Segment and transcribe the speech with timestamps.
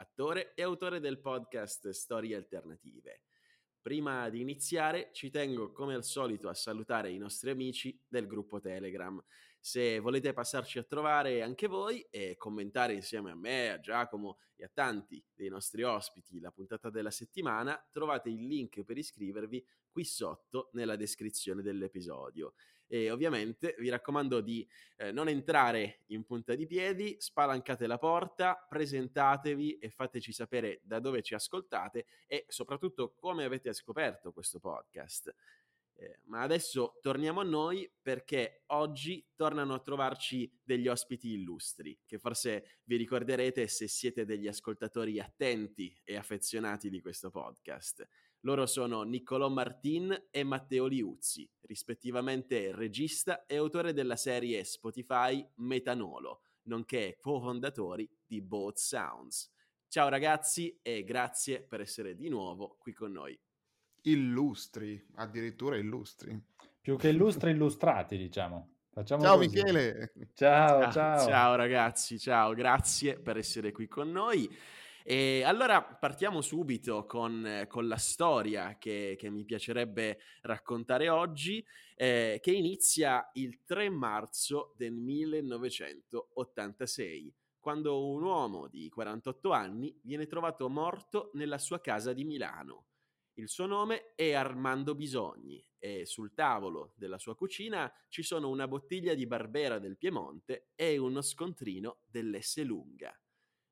[0.00, 3.22] attore e autore del podcast Storie Alternative.
[3.80, 8.60] Prima di iniziare ci tengo come al solito a salutare i nostri amici del gruppo
[8.60, 9.22] Telegram.
[9.58, 14.64] Se volete passarci a trovare anche voi e commentare insieme a me, a Giacomo e
[14.64, 20.04] a tanti dei nostri ospiti la puntata della settimana, trovate il link per iscrivervi qui
[20.04, 22.54] sotto nella descrizione dell'episodio.
[22.88, 24.66] E ovviamente vi raccomando di
[24.96, 30.98] eh, non entrare in punta di piedi, spalancate la porta, presentatevi e fateci sapere da
[30.98, 35.34] dove ci ascoltate e soprattutto come avete scoperto questo podcast.
[36.00, 42.18] Eh, ma adesso torniamo a noi perché oggi tornano a trovarci degli ospiti illustri, che
[42.18, 48.06] forse vi ricorderete se siete degli ascoltatori attenti e affezionati di questo podcast.
[48.42, 56.42] Loro sono Niccolò Martin e Matteo Liuzzi, rispettivamente regista e autore della serie Spotify Metanolo,
[56.64, 59.50] nonché co-fondatori di Both Sounds.
[59.88, 63.36] Ciao ragazzi e grazie per essere di nuovo qui con noi.
[64.02, 66.40] Illustri, addirittura illustri.
[66.80, 68.74] Più che illustri, illustrati, diciamo.
[68.90, 69.48] Facciamo ciao così.
[69.48, 70.12] Michele.
[70.34, 71.26] Ciao, ciao, ciao.
[71.26, 74.48] Ciao ragazzi, ciao, grazie per essere qui con noi.
[75.10, 81.64] E allora partiamo subito con, con la storia che, che, mi piacerebbe raccontare oggi,
[81.96, 90.26] eh, che inizia il 3 marzo del 1986, quando un uomo di 48 anni viene
[90.26, 92.88] trovato morto nella sua casa di Milano.
[93.38, 98.68] Il suo nome è Armando Bisogni e sul tavolo della sua cucina ci sono una
[98.68, 103.18] bottiglia di Barbera del Piemonte e uno scontrino dell'Esselunga.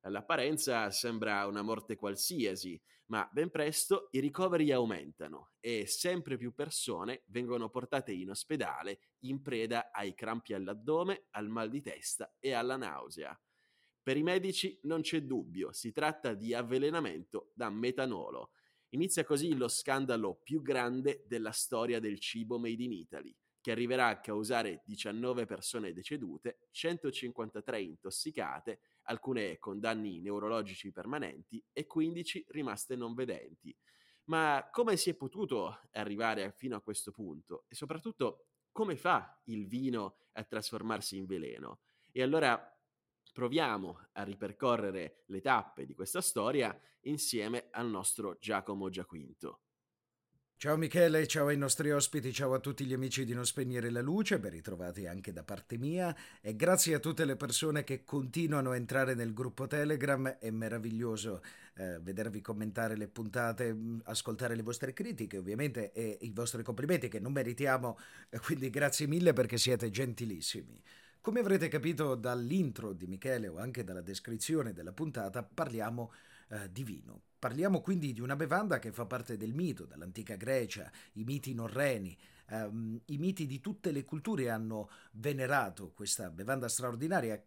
[0.01, 7.23] All'apparenza sembra una morte qualsiasi, ma ben presto i ricoveri aumentano e sempre più persone
[7.27, 12.77] vengono portate in ospedale in preda ai crampi all'addome, al mal di testa e alla
[12.77, 13.37] nausea.
[14.01, 18.51] Per i medici non c'è dubbio, si tratta di avvelenamento da metanolo.
[18.91, 24.07] Inizia così lo scandalo più grande della storia del cibo made in Italy, che arriverà
[24.07, 32.95] a causare 19 persone decedute, 153 intossicate alcune con danni neurologici permanenti e 15 rimaste
[32.95, 33.75] non vedenti.
[34.25, 37.65] Ma come si è potuto arrivare fino a questo punto?
[37.67, 41.79] E soprattutto come fa il vino a trasformarsi in veleno?
[42.11, 42.61] E allora
[43.33, 49.61] proviamo a ripercorrere le tappe di questa storia insieme al nostro Giacomo Giaquinto.
[50.59, 54.01] Ciao Michele, ciao ai nostri ospiti, ciao a tutti gli amici di Non Spegnere la
[54.01, 58.71] Luce, ben ritrovati anche da parte mia e grazie a tutte le persone che continuano
[58.71, 61.43] a entrare nel gruppo Telegram, è meraviglioso
[61.75, 67.07] eh, vedervi commentare le puntate, mm, ascoltare le vostre critiche ovviamente e i vostri complimenti
[67.07, 67.95] che non meritiamo,
[68.43, 70.81] quindi grazie mille perché siete gentilissimi.
[71.21, 76.11] Come avrete capito dall'intro di Michele o anche dalla descrizione della puntata, parliamo
[76.49, 77.26] eh, di vino.
[77.39, 82.17] Parliamo quindi di una bevanda che fa parte del mito, dall'antica Grecia, i miti norreni,
[82.49, 87.39] ehm, i miti di tutte le culture hanno venerato questa bevanda straordinaria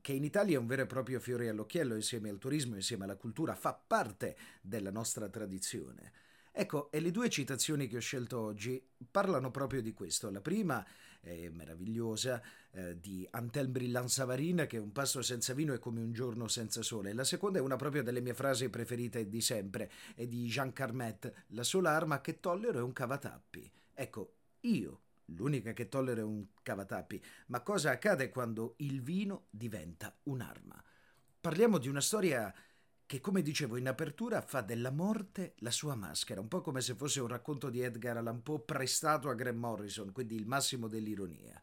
[0.00, 3.16] che in Italia è un vero e proprio fiore all'occhiello insieme al turismo, insieme alla
[3.16, 6.12] cultura, fa parte della nostra tradizione.
[6.58, 10.30] Ecco, e le due citazioni che ho scelto oggi parlano proprio di questo.
[10.30, 10.82] La prima
[11.20, 12.40] è meravigliosa,
[12.70, 16.80] eh, di Antelm Brillant Savarin, che un passo senza vino è come un giorno senza
[16.80, 17.12] sole.
[17.12, 21.44] La seconda è una proprio delle mie frasi preferite di sempre, è di Jean Carmet,
[21.48, 23.70] la sola arma che tollero è un cavatappi.
[23.92, 30.16] Ecco, io, l'unica che tollero è un cavatappi, ma cosa accade quando il vino diventa
[30.22, 30.82] un'arma?
[31.38, 32.52] Parliamo di una storia
[33.06, 36.96] che come dicevo in apertura fa della morte la sua maschera, un po' come se
[36.96, 41.60] fosse un racconto di Edgar Allan Poe prestato a Graham Morrison, quindi il massimo dell'ironia.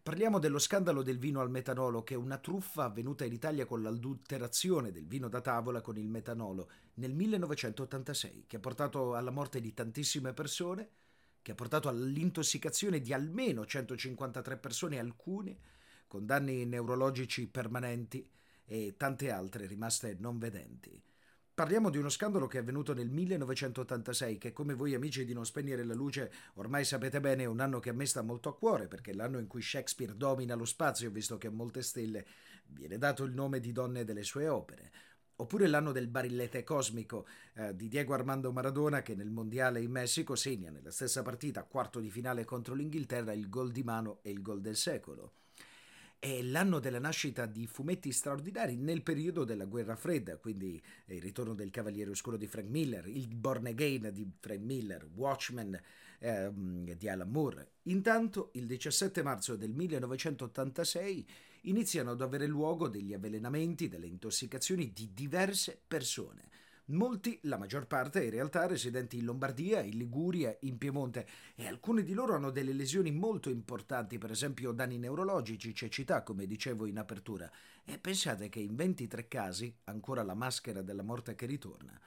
[0.00, 3.82] Parliamo dello scandalo del vino al metanolo, che è una truffa avvenuta in Italia con
[3.82, 9.60] l'adulterazione del vino da tavola con il metanolo nel 1986, che ha portato alla morte
[9.60, 10.88] di tantissime persone,
[11.42, 15.58] che ha portato all'intossicazione di almeno 153 persone, alcune
[16.06, 18.30] con danni neurologici permanenti
[18.64, 21.02] e tante altre rimaste non vedenti.
[21.54, 25.46] Parliamo di uno scandalo che è avvenuto nel 1986, che come voi amici di Non
[25.46, 28.56] Spegnere la Luce ormai sapete bene è un anno che a me sta molto a
[28.56, 32.26] cuore, perché è l'anno in cui Shakespeare domina lo spazio, visto che a molte stelle
[32.66, 34.90] viene dato il nome di donne delle sue opere.
[35.36, 37.24] Oppure l'anno del barillete cosmico
[37.54, 42.00] eh, di Diego Armando Maradona che nel mondiale in Messico segna nella stessa partita, quarto
[42.00, 45.34] di finale contro l'Inghilterra, il gol di mano e il gol del secolo.
[46.24, 51.52] È l'anno della nascita di fumetti straordinari nel periodo della guerra fredda, quindi il ritorno
[51.52, 55.78] del Cavaliere Oscuro di Frank Miller, il Born Again di Frank Miller, Watchmen
[56.20, 57.72] ehm, di Alan Moore.
[57.82, 61.28] Intanto, il 17 marzo del 1986
[61.64, 66.48] iniziano ad avere luogo degli avvelenamenti, delle intossicazioni di diverse persone.
[66.88, 72.02] Molti, la maggior parte in realtà residenti in Lombardia, in Liguria, in Piemonte e alcuni
[72.02, 76.98] di loro hanno delle lesioni molto importanti, per esempio danni neurologici, cecità come dicevo in
[76.98, 77.50] apertura.
[77.84, 81.98] E pensate che in 23 casi, ancora la maschera della morte che ritorna,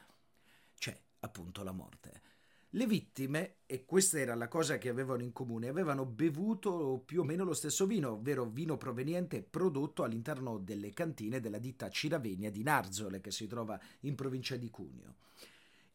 [0.78, 2.27] c'è appunto la morte.
[2.72, 7.24] Le vittime, e questa era la cosa che avevano in comune, avevano bevuto più o
[7.24, 12.64] meno lo stesso vino, ovvero vino proveniente prodotto all'interno delle cantine della ditta Ciravegna di
[12.64, 15.16] Narzole, che si trova in provincia di Cuneo.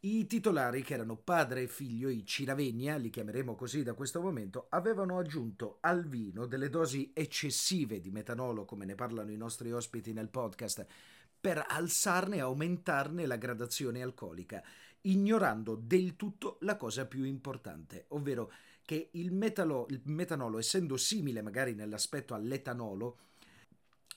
[0.00, 4.66] I titolari, che erano padre e figlio, i Ciravegna, li chiameremo così da questo momento,
[4.70, 10.14] avevano aggiunto al vino delle dosi eccessive di metanolo, come ne parlano i nostri ospiti
[10.14, 10.86] nel podcast,
[11.38, 14.62] per alzarne e aumentarne la gradazione alcolica
[15.02, 18.52] ignorando del tutto la cosa più importante, ovvero
[18.84, 23.18] che il, metalo, il metanolo, essendo simile magari nell'aspetto all'etanolo,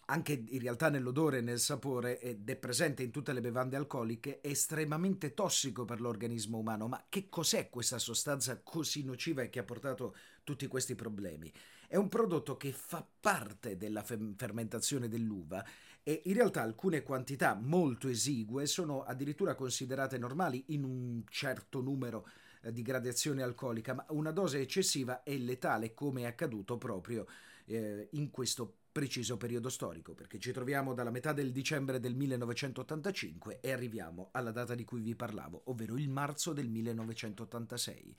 [0.08, 4.40] anche in realtà nell'odore e nel sapore ed è presente in tutte le bevande alcoliche,
[4.40, 6.88] è estremamente tossico per l'organismo umano.
[6.88, 11.52] Ma che cos'è questa sostanza così nociva e che ha portato tutti questi problemi?
[11.88, 15.66] È un prodotto che fa parte della fermentazione dell'uva
[16.08, 22.28] e in realtà alcune quantità molto esigue sono addirittura considerate normali in un certo numero
[22.62, 27.26] eh, di gradazione alcolica, ma una dose eccessiva è letale come è accaduto proprio
[27.66, 33.58] eh, in questo preciso periodo storico, perché ci troviamo dalla metà del dicembre del 1985
[33.60, 38.16] e arriviamo alla data di cui vi parlavo, ovvero il marzo del 1986.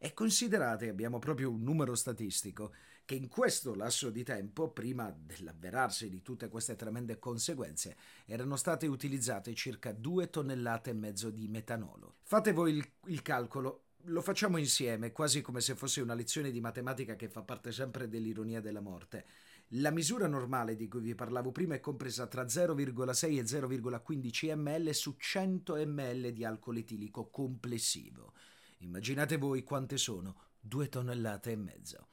[0.00, 2.72] E considerate, abbiamo proprio un numero statistico,
[3.08, 7.96] che in questo lasso di tempo, prima dell'avverarsi di tutte queste tremende conseguenze,
[8.26, 12.16] erano state utilizzate circa due tonnellate e mezzo di metanolo.
[12.20, 16.60] Fate voi il, il calcolo, lo facciamo insieme, quasi come se fosse una lezione di
[16.60, 19.24] matematica che fa parte sempre dell'ironia della morte.
[19.68, 24.92] La misura normale di cui vi parlavo prima è compresa tra 0,6 e 0,15 ml
[24.92, 28.34] su 100 ml di alcol etilico complessivo.
[28.80, 30.40] Immaginate voi quante sono?
[30.60, 32.08] Due tonnellate e mezzo.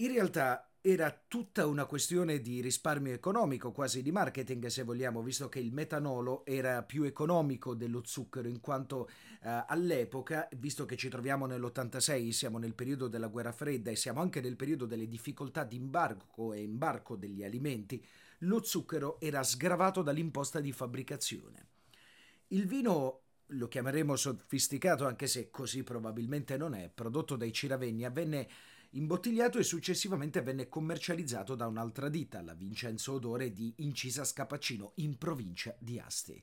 [0.00, 5.50] In realtà era tutta una questione di risparmio economico, quasi di marketing se vogliamo, visto
[5.50, 9.10] che il metanolo era più economico dello zucchero, in quanto
[9.42, 14.22] eh, all'epoca, visto che ci troviamo nell'86, siamo nel periodo della guerra fredda e siamo
[14.22, 18.02] anche nel periodo delle difficoltà di imbarco e imbarco degli alimenti,
[18.44, 21.66] lo zucchero era sgravato dall'imposta di fabbricazione.
[22.48, 28.48] Il vino lo chiameremo sofisticato anche se così probabilmente non è, prodotto dai Ciravegna, venne
[28.90, 35.16] imbottigliato e successivamente venne commercializzato da un'altra ditta, la Vincenzo Odore di Incisa Scapaccino, in
[35.16, 36.42] provincia di Asti.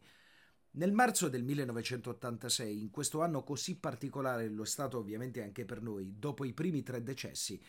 [0.71, 6.19] Nel marzo del 1986, in questo anno così particolare, lo stato ovviamente anche per noi,
[6.19, 7.59] dopo i primi tre decessi,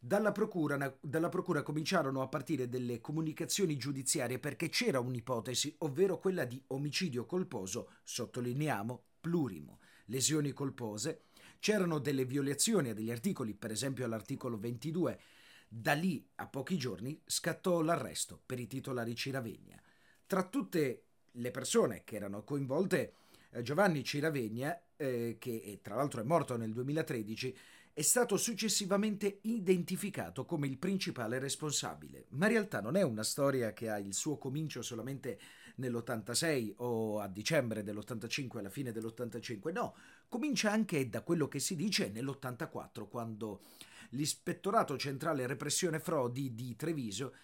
[0.00, 6.44] dalla procura, dalla procura, cominciarono a partire delle comunicazioni giudiziarie perché c'era un'ipotesi, ovvero quella
[6.44, 11.27] di omicidio colposo, sottolineiamo, plurimo, lesioni colpose,
[11.58, 15.20] c'erano delle violazioni a degli articoli, per esempio all'articolo 22.
[15.68, 19.80] Da lì a pochi giorni scattò l'arresto per i titolari Ciravegna.
[20.26, 23.14] Tra tutte le persone che erano coinvolte,
[23.50, 27.56] eh, Giovanni Ciravegna, eh, che tra l'altro è morto nel 2013,
[27.92, 32.26] è stato successivamente identificato come il principale responsabile.
[32.30, 35.38] Ma in realtà non è una storia che ha il suo comincio solamente
[35.78, 39.96] nell'86 o a dicembre dell'85, alla fine dell'85, no,
[40.28, 43.62] comincia anche da quello che si dice nell'84, quando
[44.10, 47.34] l'Ispettorato Centrale Repressione Frodi di Treviso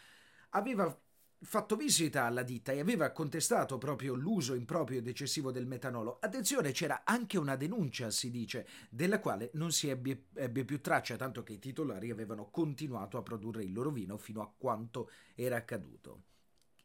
[0.51, 0.97] aveva
[1.45, 6.19] fatto visita alla ditta e aveva contestato proprio l'uso improprio ed eccessivo del metanolo.
[6.21, 11.17] Attenzione, c'era anche una denuncia, si dice, della quale non si ebbe, ebbe, più traccia,
[11.17, 15.57] tanto che i titolari avevano continuato a produrre il loro vino fino a quanto era
[15.57, 16.23] accaduto.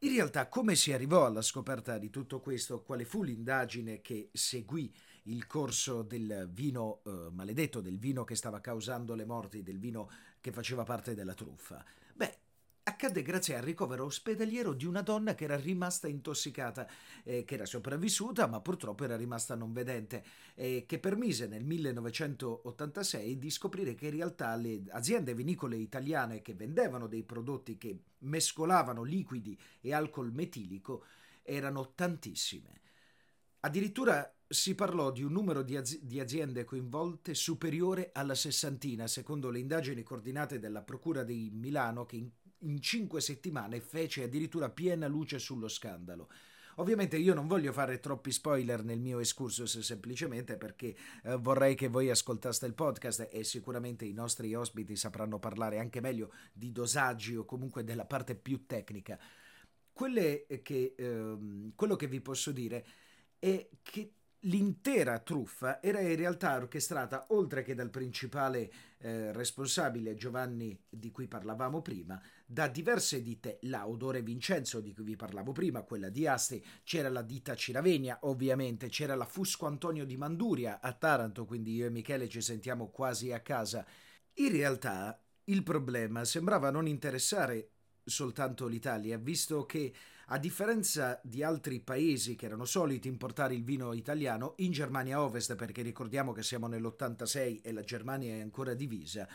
[0.02, 2.84] In realtà, come si arrivò alla scoperta di tutto questo?
[2.84, 8.62] Quale fu l'indagine che seguì il corso del vino eh, maledetto, del vino che stava
[8.62, 11.84] causando le morti, del vino che faceva parte della truffa?
[12.14, 12.38] Beh,
[12.90, 16.88] accadde grazie al ricovero ospedaliero di una donna che era rimasta intossicata,
[17.24, 20.24] eh, che era sopravvissuta ma purtroppo era rimasta non vedente
[20.56, 26.54] e che permise nel 1986 di scoprire che in realtà le aziende vinicole italiane che
[26.54, 31.06] vendevano dei prodotti che mescolavano liquidi e alcol metilico
[31.44, 32.82] erano tantissime.
[33.62, 39.52] Addirittura si parlò di un numero di, az- di, aziende coinvolte superiore alla sessantina, secondo
[39.52, 42.30] le indagini coordinate dalla Procura di Milano, che in,
[42.60, 46.30] in cinque settimane fece addirittura piena luce sullo scandalo.
[46.76, 51.90] Ovviamente io non voglio fare troppi spoiler nel mio excursus semplicemente perché eh, vorrei che
[51.90, 57.36] voi ascoltaste il podcast e sicuramente i nostri ospiti sapranno parlare anche meglio di dosaggi
[57.36, 59.20] o comunque della parte più tecnica.
[59.94, 60.46] Che,
[60.96, 61.38] eh,
[61.76, 62.86] quello che vi posso dire
[63.38, 70.82] è che L'intera truffa era in realtà orchestrata, oltre che dal principale eh, responsabile Giovanni
[70.88, 75.82] di cui parlavamo prima, da diverse ditte, la Odore Vincenzo di cui vi parlavo prima,
[75.82, 80.94] quella di Asti, c'era la ditta Ciravegna, ovviamente, c'era la Fusco Antonio di Manduria a
[80.94, 83.86] Taranto, quindi io e Michele ci sentiamo quasi a casa.
[84.36, 87.72] In realtà il problema sembrava non interessare
[88.06, 89.94] soltanto l'Italia, visto che
[90.32, 95.56] a differenza di altri paesi che erano soliti importare il vino italiano, in Germania Ovest,
[95.56, 99.28] perché ricordiamo che siamo nell'86 e la Germania è ancora divisa,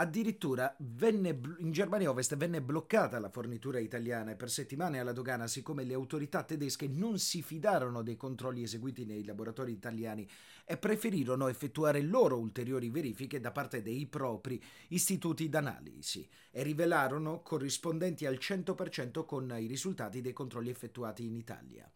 [0.00, 5.48] Addirittura venne, in Germania Ovest venne bloccata la fornitura italiana e per settimane alla dogana,
[5.48, 10.28] siccome le autorità tedesche non si fidarono dei controlli eseguiti nei laboratori italiani
[10.64, 18.24] e preferirono effettuare loro ulteriori verifiche da parte dei propri istituti d'analisi e rivelarono corrispondenti
[18.24, 21.90] al 100% con i risultati dei controlli effettuati in Italia.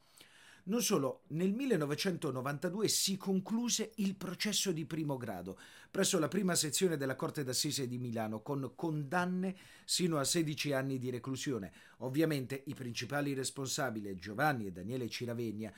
[0.64, 5.59] Non solo, nel 1992 si concluse il processo di primo grado
[5.90, 10.99] presso la prima sezione della Corte d'Assise di Milano con condanne sino a 16 anni
[10.99, 11.73] di reclusione.
[11.99, 15.73] Ovviamente i principali responsabili, Giovanni e Daniele Ciravegna,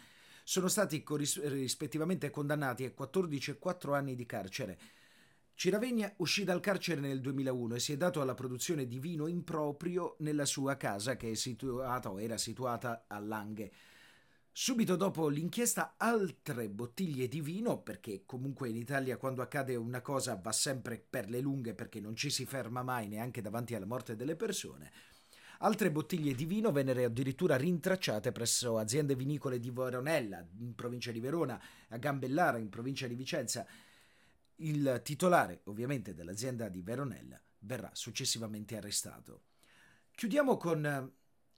[0.45, 4.79] sono stati rispettivamente condannati a 14 e 4 anni di carcere.
[5.55, 10.17] Ciravegna uscì dal carcere nel 2001 e si è dato alla produzione di vino improprio
[10.19, 13.73] nella sua casa che situata era situata a Langhe.
[14.56, 20.37] Subito dopo l'inchiesta altre bottiglie di vino, perché comunque in Italia quando accade una cosa
[20.37, 24.14] va sempre per le lunghe perché non ci si ferma mai neanche davanti alla morte
[24.14, 24.92] delle persone,
[25.58, 31.18] altre bottiglie di vino vennero addirittura rintracciate presso aziende vinicole di Veronella, in provincia di
[31.18, 33.66] Verona, a Gambellara, in provincia di Vicenza.
[34.58, 39.46] Il titolare, ovviamente, dell'azienda di Veronella verrà successivamente arrestato.
[40.14, 41.11] Chiudiamo con eh,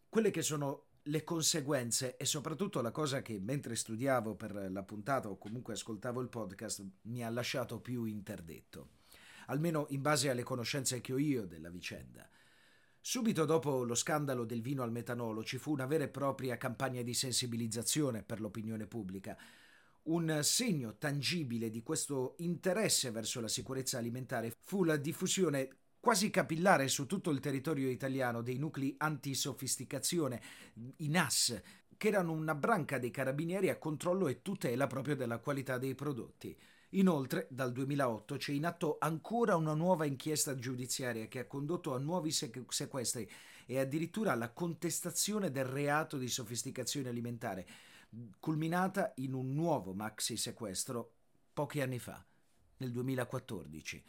[0.09, 5.29] quelle che sono le conseguenze e soprattutto la cosa che mentre studiavo per la puntata
[5.29, 8.91] o comunque ascoltavo il podcast mi ha lasciato più interdetto,
[9.47, 12.29] almeno in base alle conoscenze che ho io della vicenda.
[13.01, 17.03] Subito dopo lo scandalo del vino al metanolo ci fu una vera e propria campagna
[17.03, 19.39] di sensibilizzazione per l'opinione pubblica.
[20.05, 25.69] Un segno tangibile di questo interesse verso la sicurezza alimentare fu la diffusione
[26.07, 30.41] quasi capillare su tutto il territorio italiano dei nuclei antisofisticazione,
[30.99, 31.61] i NAS,
[31.97, 36.57] che erano una branca dei carabinieri a controllo e tutela proprio della qualità dei prodotti.
[36.91, 41.99] Inoltre, dal 2008 c'è in atto ancora una nuova inchiesta giudiziaria che ha condotto a
[41.99, 43.29] nuovi sequestri
[43.67, 47.67] e addirittura alla contestazione del reato di sofisticazione alimentare,
[48.39, 51.15] culminata in un nuovo maxi sequestro
[51.53, 52.25] pochi anni fa,
[52.77, 54.05] nel 2014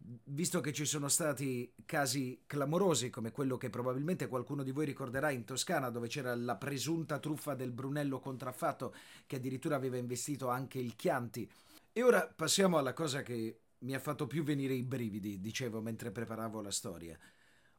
[0.00, 5.30] visto che ci sono stati casi clamorosi come quello che probabilmente qualcuno di voi ricorderà
[5.30, 8.94] in Toscana dove c'era la presunta truffa del Brunello contraffatto
[9.26, 11.50] che addirittura aveva investito anche il Chianti.
[11.92, 16.10] E ora passiamo alla cosa che mi ha fatto più venire i brividi, dicevo mentre
[16.10, 17.18] preparavo la storia,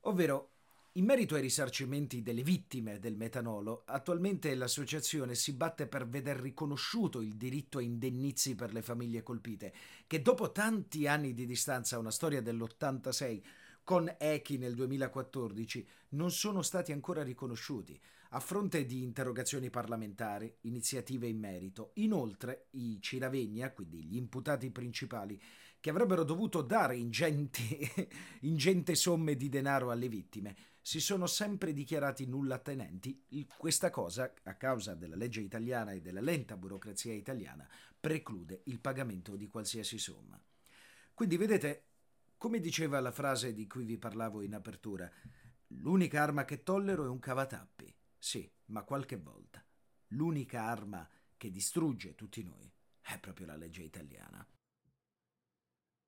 [0.01, 0.58] ovvero
[0.93, 7.21] in merito ai risarcimenti delle vittime del metanolo, attualmente l'associazione si batte per veder riconosciuto
[7.21, 9.71] il diritto a indennizi per le famiglie colpite,
[10.07, 13.41] che dopo tanti anni di distanza, una storia dell'86,
[13.83, 17.99] con Echi nel 2014, non sono stati ancora riconosciuti,
[18.31, 21.91] a fronte di interrogazioni parlamentari, iniziative in merito.
[21.95, 25.41] Inoltre, i Ciravegna, quindi gli imputati principali,
[25.79, 27.79] che avrebbero dovuto dare ingenti,
[28.41, 30.55] ingente somme di denaro alle vittime,
[30.89, 33.23] si sono sempre dichiarati nulla tenenti.
[33.55, 37.69] Questa cosa, a causa della legge italiana e della lenta burocrazia italiana,
[37.99, 40.41] preclude il pagamento di qualsiasi somma.
[41.13, 41.83] Quindi vedete,
[42.37, 45.07] come diceva la frase di cui vi parlavo in apertura,
[45.67, 47.95] l'unica arma che tollero è un cavatappi.
[48.17, 49.63] Sì, ma qualche volta.
[50.13, 52.67] L'unica arma che distrugge tutti noi
[53.01, 54.43] è proprio la legge italiana.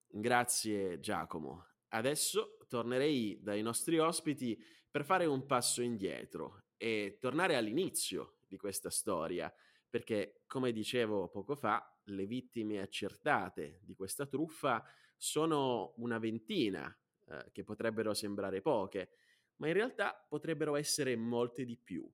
[0.07, 1.70] Grazie Giacomo.
[1.93, 4.57] Adesso tornerei dai nostri ospiti
[4.89, 9.53] per fare un passo indietro e tornare all'inizio di questa storia,
[9.89, 14.83] perché come dicevo poco fa, le vittime accertate di questa truffa
[15.17, 16.93] sono una ventina,
[17.27, 19.11] eh, che potrebbero sembrare poche,
[19.57, 22.09] ma in realtà potrebbero essere molte di più.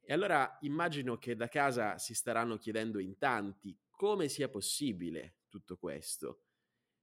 [0.00, 5.78] E allora immagino che da casa si staranno chiedendo in tanti come sia possibile tutto
[5.78, 6.42] questo.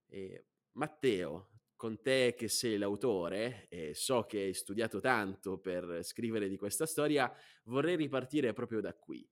[0.05, 1.49] E Matteo,
[1.83, 6.85] con te che sei l'autore e so che hai studiato tanto per scrivere di questa
[6.85, 7.29] storia,
[7.65, 9.29] vorrei ripartire proprio da qui.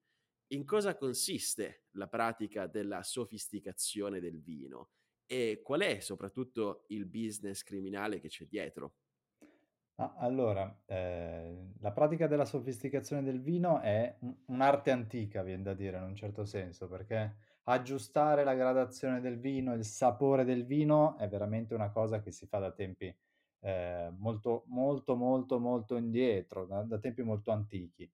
[0.47, 4.89] In cosa consiste la pratica della sofisticazione del vino
[5.25, 8.95] e qual è soprattutto il business criminale che c'è dietro?
[9.95, 15.95] Allora, ehm, la pratica della sofisticazione del vino è un un'arte antica, vien da dire
[15.95, 21.27] in un certo senso, perché aggiustare la gradazione del vino, il sapore del vino è
[21.27, 23.15] veramente una cosa che si fa da tempi,
[23.61, 28.11] ehm, molto, molto, molto, molto indietro, da da tempi molto antichi.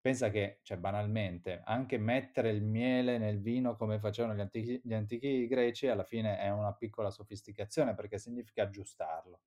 [0.00, 4.94] Pensa che, cioè banalmente, anche mettere il miele nel vino come facevano gli antichi gli
[4.94, 9.40] antichi greci, alla fine è una piccola sofisticazione, perché significa aggiustarlo.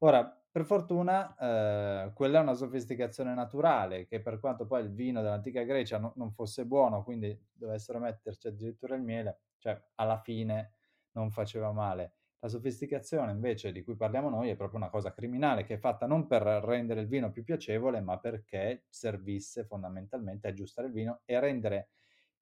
[0.00, 5.22] Ora, per fortuna, ehm, quella è una sofisticazione naturale, che per quanto poi il vino
[5.22, 10.74] dell'antica Grecia no non fosse buono, quindi dovessero metterci addirittura il miele, cioè alla fine
[11.12, 12.14] non faceva male.
[12.40, 16.06] La sofisticazione invece di cui parliamo noi è proprio una cosa criminale, che è fatta
[16.06, 21.20] non per rendere il vino più piacevole, ma perché servisse fondamentalmente a aggiustare il vino
[21.24, 21.88] e rendere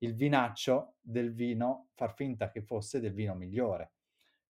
[0.00, 3.92] il vinaccio del vino, far finta che fosse del vino migliore.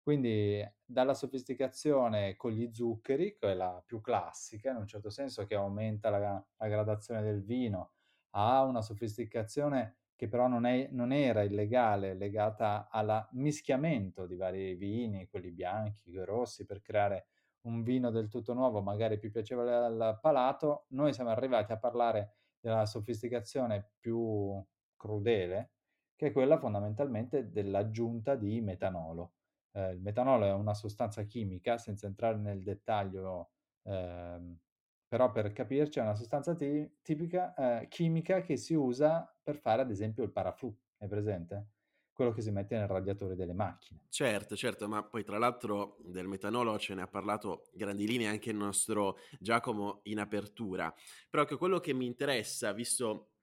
[0.07, 5.47] Quindi dalla sofisticazione con gli zuccheri, che è la più classica in un certo senso,
[5.47, 7.95] che aumenta la, la gradazione del vino,
[8.37, 14.77] a una sofisticazione che però non, è, non era illegale, legata al mischiamento di vari
[14.77, 17.27] vini, quelli bianchi, quelli rossi, per creare
[17.63, 22.37] un vino del tutto nuovo, magari più piacevole al palato, noi siamo arrivati a parlare
[22.61, 25.73] della sofisticazione più crudele,
[26.15, 29.33] che è quella fondamentalmente dell'aggiunta di metanolo.
[29.77, 33.51] Eh, il metanolo è una sostanza chimica, senza entrare nel dettaglio,
[33.83, 34.59] ehm,
[35.07, 39.83] però per capirci è una sostanza ti- tipica, eh, chimica che si usa per fare
[39.83, 41.69] ad esempio il paraffù, è presente?
[42.13, 44.01] Quello che si mette nel radiatore delle macchine.
[44.09, 48.49] Certo, certo, ma poi tra l'altro del metanolo ce ne ha parlato grandi linee anche
[48.49, 50.95] il nostro Giacomo in apertura,
[51.29, 53.36] però che quello che mi interessa, visto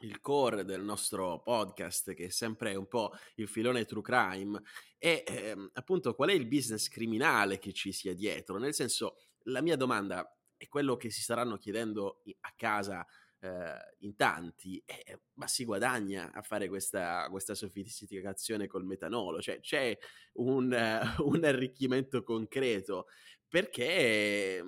[0.00, 4.60] il core del nostro podcast, che è sempre un po' il filone true crime,
[4.98, 8.58] è ehm, appunto qual è il business criminale che ci sia dietro.
[8.58, 13.06] Nel senso, la mia domanda è quello che si staranno chiedendo a casa
[13.40, 19.60] eh, in tanti, eh, ma si guadagna a fare questa, questa sofisticazione col metanolo, cioè
[19.60, 19.96] c'è
[20.34, 23.06] un, uh, un arricchimento concreto
[23.48, 24.64] perché eh,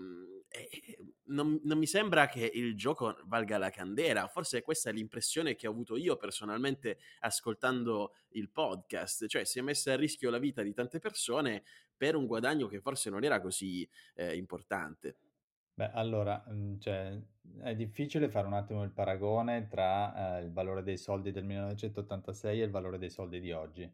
[1.27, 5.67] non, non, mi sembra che il gioco valga la candela, forse questa è l'impressione che
[5.67, 10.63] ho avuto io personalmente ascoltando il podcast, cioè si è messa a rischio la vita
[10.63, 11.63] di tante persone
[11.97, 15.17] per un guadagno che forse non era così eh, importante.
[15.75, 17.19] Beh, allora, mhmm, cioè,
[17.61, 22.61] è difficile fare un attimo il paragone tra, ehm, il valore dei soldi del 1986
[22.61, 23.91] e il valore dei soldi di oggi.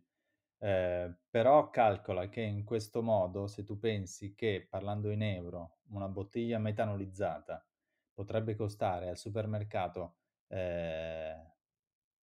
[0.60, 6.08] Ehm, però calcola che in questo modo, se tu pensi che, parlando in euro, una
[6.08, 7.64] bottiglia metanolizzata
[8.12, 10.16] potrebbe costare al supermercato,
[10.48, 11.52] ehm,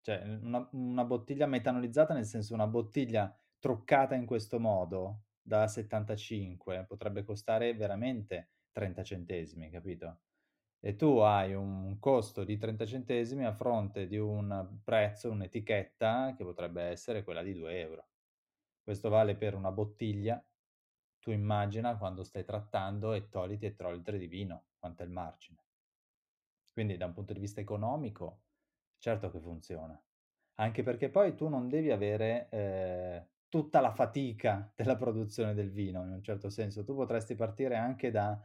[0.02, 6.86] cioè una una bottiglia metanolizzata, nel senso una bottiglia truccata in questo modo, da 75,
[6.88, 10.20] potrebbe costare veramente 30 centesimi, capito?
[10.80, 16.44] E tu hai un costo di 30 centesimi a fronte di un prezzo, un'etichetta che
[16.46, 18.08] potrebbe essere quella di 2 euro.
[18.84, 20.44] Questo vale per una bottiglia.
[21.20, 25.64] Tu immagina quando stai trattando ettoliti e ettolitri di vino, quanto è il margine.
[26.74, 28.42] Quindi da un punto di vista economico,
[28.98, 30.00] certo che funziona.
[30.56, 36.04] Anche perché poi tu non devi avere eh, tutta la fatica della produzione del vino,
[36.04, 36.84] in un certo senso.
[36.84, 38.40] Tu potresti partire anche da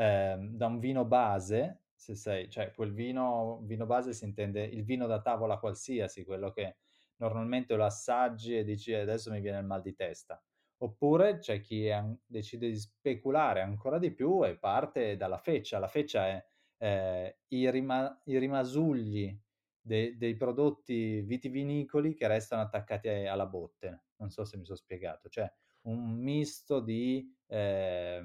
[0.00, 4.82] eh, da un vino base, se sei, cioè quel vino, vino base si intende il
[4.82, 6.76] vino da tavola qualsiasi, quello che
[7.20, 10.42] normalmente lo assaggi e dici adesso mi viene il mal di testa.
[10.82, 15.78] Oppure c'è chi an- decide di speculare ancora di più e parte dalla feccia.
[15.78, 16.46] La feccia è
[16.78, 19.38] eh, i, rima- i, rimasugli
[19.80, 24.04] de- dei prodotti vitivinicoli che restano attaccati alla botte.
[24.16, 25.28] Non so se mi sono spiegato.
[25.28, 25.50] Cioè
[25.82, 27.30] un misto di...
[27.46, 28.22] Eh,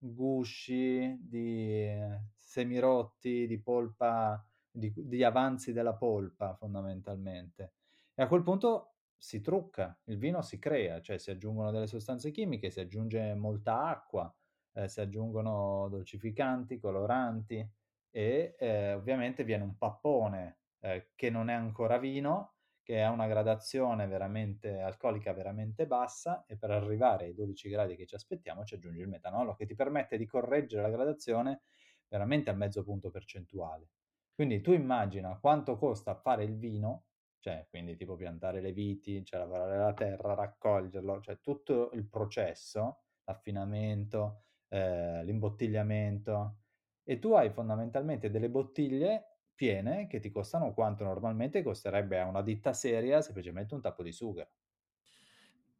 [0.00, 1.88] gusci, di
[2.34, 7.74] semirotti, di polpa, di, di avanzi della polpa fondamentalmente.
[8.20, 12.30] E a quel punto si trucca, il vino si crea, cioè si aggiungono delle sostanze
[12.30, 14.30] chimiche, si aggiunge molta acqua,
[14.74, 17.66] eh, si aggiungono dolcificanti, coloranti
[18.10, 23.26] e eh, ovviamente viene un pappone eh, che non è ancora vino, che ha una
[23.26, 28.74] gradazione veramente alcolica veramente bassa e per arrivare ai 12 gradi che ci aspettiamo ci
[28.74, 31.62] aggiungi il metanolo che ti permette di correggere la gradazione
[32.06, 33.88] veramente a mezzo punto percentuale.
[34.34, 37.04] Quindi tu immagina quanto costa fare il vino,
[37.40, 43.00] cioè quindi tipo piantare le viti, cioè lavorare la terra, raccoglierlo, cioè tutto il processo,
[43.24, 46.58] l'affinamento, eh, l'imbottigliamento,
[47.02, 52.42] e tu hai fondamentalmente delle bottiglie piene che ti costano quanto normalmente costerebbe a una
[52.42, 54.50] ditta seria semplicemente un tappo di sughero.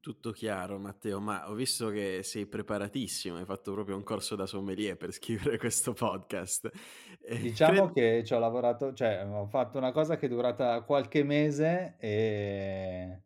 [0.03, 4.47] Tutto chiaro, Matteo, ma ho visto che sei preparatissimo, hai fatto proprio un corso da
[4.47, 6.71] sommelier per scrivere questo podcast.
[7.21, 8.21] Eh, diciamo cred...
[8.21, 13.25] che ci ho lavorato, cioè ho fatto una cosa che è durata qualche mese e,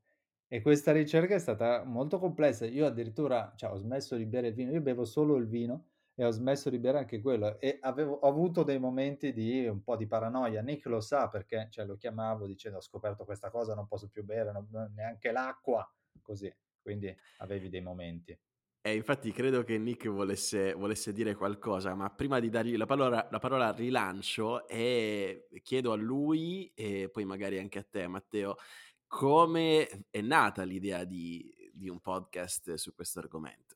[0.49, 2.67] e questa ricerca è stata molto complessa.
[2.67, 6.25] Io addirittura cioè, ho smesso di bere il vino, io bevo solo il vino e
[6.25, 9.95] ho smesso di bere anche quello e avevo, ho avuto dei momenti di un po'
[9.95, 10.61] di paranoia.
[10.61, 14.25] Nick lo sa perché cioè, lo chiamavo dicendo ho scoperto questa cosa, non posso più
[14.25, 15.89] bere non, neanche l'acqua,
[16.21, 16.53] così
[16.85, 18.38] quindi avevi dei momenti.
[18.87, 23.27] E infatti credo che Nick volesse, volesse, dire qualcosa, ma prima di dargli la parola,
[23.31, 28.59] la parola rilancio e chiedo a lui e poi magari anche a te Matteo,
[29.07, 33.75] come è nata l'idea di, di un podcast su questo argomento?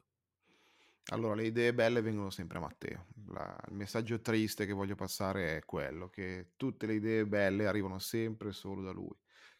[1.07, 3.07] Allora, le idee belle vengono sempre a Matteo.
[3.29, 7.99] La, il messaggio triste che voglio passare è quello, che tutte le idee belle arrivano
[7.99, 9.17] sempre solo da lui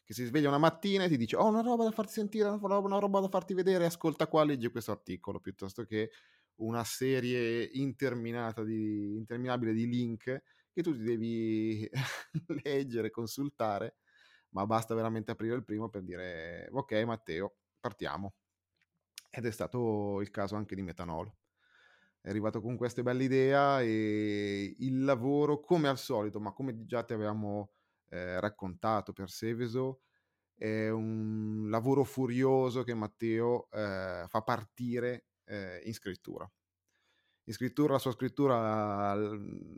[0.09, 2.49] che si sveglia una mattina e ti dice ho oh, una roba da farti sentire,
[2.49, 6.09] una roba da farti vedere, ascolta qua, leggi questo articolo, piuttosto che
[6.61, 10.23] una serie interminata di, interminabile di link
[10.71, 11.87] che tu ti devi
[12.63, 13.97] leggere, consultare,
[14.49, 18.33] ma basta veramente aprire il primo per dire ok Matteo, partiamo.
[19.29, 21.37] Ed è stato il caso anche di Metanolo.
[22.19, 27.03] È arrivato con questa bella idea e il lavoro, come al solito, ma come già
[27.03, 27.73] ti avevamo
[28.09, 30.01] eh, raccontato per Seveso,
[30.55, 36.49] è un lavoro furioso che Matteo eh, fa partire eh, in scrittura.
[37.45, 39.77] In scrittura, la sua scrittura l-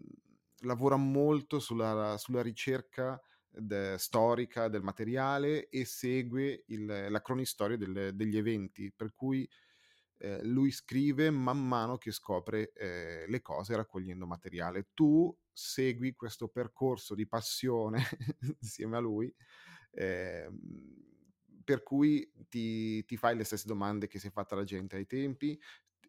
[0.62, 8.12] lavora molto sulla, sulla ricerca de- storica del materiale e segue il, la cronistoria del,
[8.14, 9.48] degli eventi, per cui
[10.18, 14.90] eh, lui scrive man mano che scopre eh, le cose raccogliendo materiale.
[14.94, 18.02] Tu segui questo percorso di passione
[18.62, 19.34] insieme a lui,
[19.92, 20.50] eh,
[21.64, 25.06] per cui ti, ti, fai le stesse domande che si è fatta la gente ai
[25.06, 25.60] tempi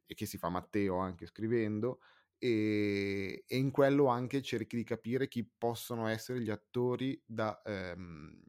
[0.07, 2.01] e che si fa Matteo anche scrivendo.
[2.39, 8.43] E, e in quello anche cerchi di capire chi possono essere gli attori da ehm,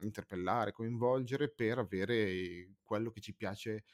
[0.00, 3.84] interpellare, coinvolgere per avere quello che ci piace,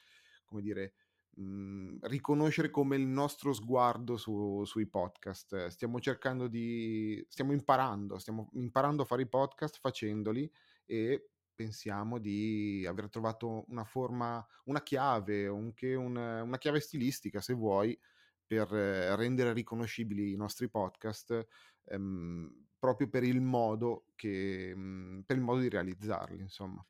[0.45, 0.95] come dire,
[1.37, 5.67] Mhmm, riconoscere come il nostro sguardo su, sui podcast.
[5.67, 10.51] Stiamo cercando di, stiamo imparando, stiamo imparando a fare i podcast facendoli
[10.87, 17.55] e pensiamo di aver trovato una forma, una chiave, anche un, una chiave stilistica se
[17.55, 17.99] vuoi,
[18.47, 21.47] per rendere riconoscibili i nostri podcast
[21.87, 26.85] ehm, proprio per il modo che, mhmm, per il modo di realizzarli, insomma.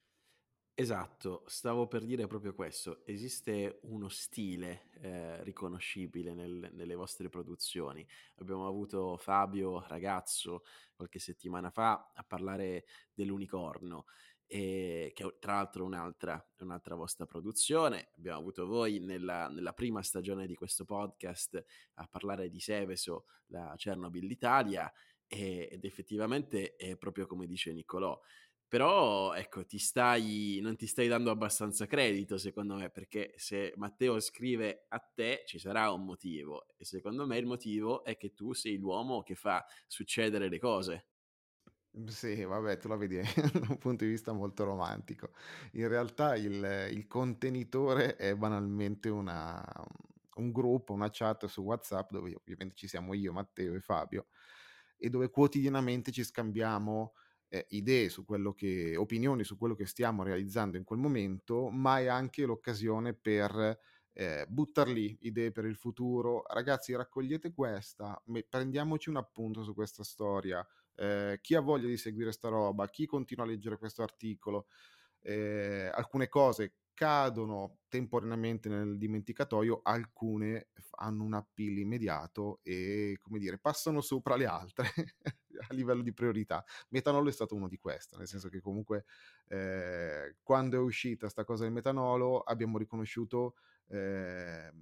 [0.76, 3.02] Esatto, stavo per dire proprio questo.
[3.06, 8.04] Esiste uno stile eh, riconoscibile nel- nelle vostre produzioni.
[8.38, 14.06] Abbiamo avuto Fabio Ragazzo qualche settimana fa a parlare dell'unicorno,
[14.46, 18.08] e, che è tra l'altro un'altra, un'altra vostra produzione.
[18.16, 23.74] Abbiamo avuto voi nella, nella prima stagione di questo podcast a parlare di Seveso, la
[23.76, 24.92] Chernobyl d'Italia,
[25.26, 28.20] e, ed effettivamente è proprio come dice Niccolò
[28.68, 34.18] però, ecco, ti stai, non ti stai dando abbastanza credito, secondo me, perché se Matteo
[34.20, 38.52] scrive a te ci sarà un motivo e secondo me il motivo è che tu
[38.52, 41.06] sei l'uomo che fa succedere le cose.
[41.96, 43.16] Mhmm, sì, vabbè, tu la vedi
[43.52, 45.30] da un punto di vista molto romantico.
[45.72, 49.62] In realtà il, il contenitore è banalmente una,
[50.36, 54.26] un gruppo, una chat su WhatsApp dove ovviamente ci siamo io, Matteo e Fabio
[54.96, 57.12] e dove quotidianamente ci scambiamo
[57.48, 62.00] eh, idee su quello che, opinioni su quello che stiamo realizzando in quel momento, ma
[62.00, 63.78] è anche l'occasione per
[64.12, 66.44] eh, buttar lì idee per il futuro.
[66.48, 70.66] Ragazzi, raccogliete questa, prendiamoci un appunto su questa storia.
[70.96, 74.68] Eh, chi ha voglia di seguire sta roba, chi continua a leggere questo articolo,
[75.20, 83.58] eh, alcune cose cadono temporaneamente nel dimenticatoio, alcune hanno un appeal immediato e, come dire,
[83.58, 84.88] passano sopra le altre
[85.68, 86.64] a livello di priorità.
[86.90, 89.04] Metanolo è stato uno di queste, nel senso che comunque
[89.48, 93.54] eh, quando è uscita sta cosa del metanolo abbiamo riconosciuto
[93.88, 94.72] eh,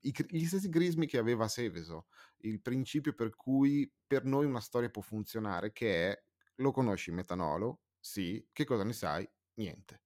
[0.00, 2.06] i, gli stessi crismi che aveva Seveso,
[2.38, 6.22] il principio per cui per noi una storia può funzionare, che è
[6.56, 7.80] lo conosci il metanolo?
[8.00, 9.28] Sì, che cosa ne sai?
[9.54, 10.02] Niente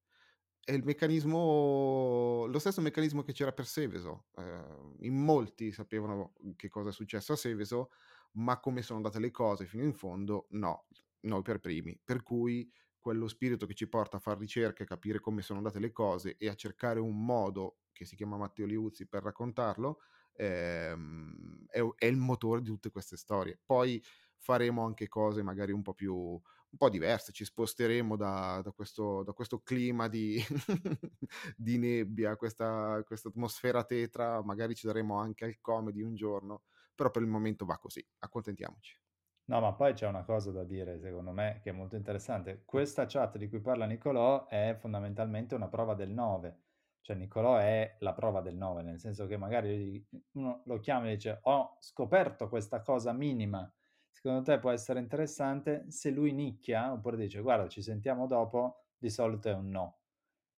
[0.64, 4.26] è il meccanismo, lo stesso meccanismo che c'era per Seveso.
[4.36, 7.90] Eh, in molti sapevano che cosa è successo a Seveso,
[8.32, 10.86] ma come sono andate le cose fino in fondo, no,
[11.20, 11.98] noi per primi.
[12.02, 15.80] Per cui quello spirito che ci porta a fare ricerche, a capire come sono andate
[15.80, 20.00] le cose e a cercare un modo che si chiama Matteo Liuzzi per raccontarlo,
[20.34, 23.58] ehm, è, è, il motore di tutte queste storie.
[23.64, 24.02] Poi
[24.36, 26.40] faremo anche cose magari un po' più
[26.72, 30.42] un po' diverse, ci sposteremo da, da, questo, da questo, clima di,
[31.54, 36.62] di nebbia, questa, questa atmosfera tetra, magari ci daremo anche al comedy un giorno,
[36.94, 38.98] però per il momento va così, accontentiamoci.
[39.44, 42.62] No, ma poi c'è una cosa da dire, secondo me, che è molto interessante.
[42.64, 46.60] Questa chat di cui parla Nicolò è fondamentalmente una prova del 9.
[47.00, 51.14] Cioè Nicolò è la prova del 9, nel senso che magari uno lo chiama e
[51.16, 53.70] dice ho scoperto questa cosa minima,
[54.10, 55.90] secondo te può essere interessante?
[55.90, 59.98] Se lui nicchia, oppure dice guarda ci sentiamo dopo, di solito è un no.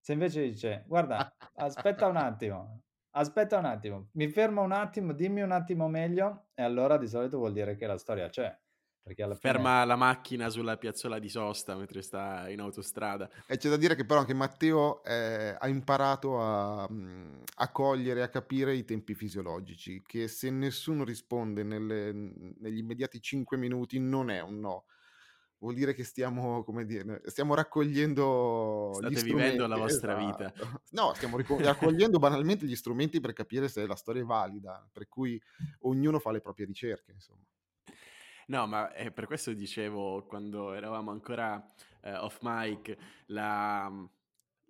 [0.01, 5.43] Se invece dice guarda aspetta un attimo, aspetta un attimo, mi fermo un attimo, dimmi
[5.43, 8.57] un attimo meglio, e allora di solito vuol dire che la storia c'è.
[9.05, 9.87] Perché alla Ferma fine...
[9.87, 13.29] la macchina sulla piazzola di sosta mentre sta in autostrada.
[13.49, 18.23] E c'è da dire che però anche Matteo eh, ha imparato a, mm, a, cogliere,
[18.23, 24.31] a capire i tempi fisiologici, che se nessuno risponde nelle, negli immediati 5 minuti non
[24.31, 24.85] è un no.
[25.63, 28.91] Vuol dire che stiamo, come dire, stiamo raccogliendo...
[28.95, 30.45] State vivendo la vostra esatto.
[30.45, 30.81] vita.
[30.91, 35.41] No, stiamo raccogliendo banalmente gli strumenti per capire se la storia è valida, per cui
[35.83, 37.45] ognuno fa le proprie ricerche, insomma.
[38.49, 41.65] No, ma eh, per questo dicevo quando eravamo ancora
[42.01, 42.97] eh, off mic,
[43.27, 43.89] la,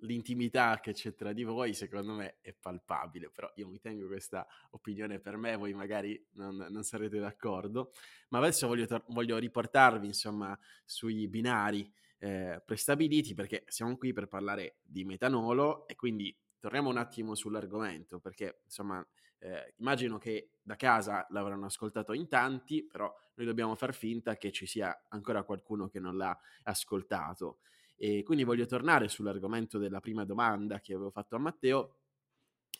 [0.02, 4.46] l'intimità che c'è tra di voi secondo me è palpabile, però io mi tengo questa
[4.70, 7.92] opinione per me, voi magari non, non sarete d'accordo,
[8.28, 14.28] ma adesso voglio, tor- voglio riportarvi insomma sui binari eh, prestabiliti perché siamo qui per
[14.28, 19.04] parlare di metanolo e quindi torniamo un attimo sull'argomento perché insomma
[19.38, 24.52] eh, immagino che da casa l'avranno ascoltato in tanti, però noi dobbiamo far finta che
[24.52, 27.58] ci sia ancora qualcuno che non l'ha ascoltato.
[28.02, 31.98] E quindi voglio tornare sull'argomento della prima domanda che avevo fatto a Matteo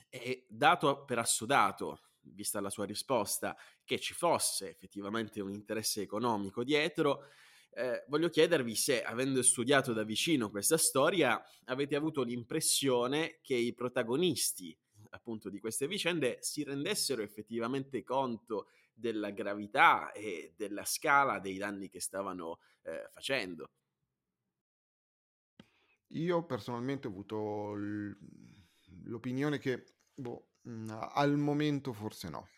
[0.08, 6.64] e dato per assodato, vista la sua risposta, che ci fosse effettivamente un interesse economico
[6.64, 7.26] dietro,
[7.70, 13.72] eh, voglio chiedervi se, avendo studiato da vicino questa storia, avete avuto l'impressione che i
[13.74, 14.76] protagonisti
[15.11, 21.88] appunto di queste vicende si rendessero effettivamente conto della gravità e della scala dei danni
[21.88, 23.70] che stavano eh, facendo.
[26.14, 27.75] Io personalmente ho avuto
[29.05, 32.48] l'opinione che boh, mhmm, al momento forse no,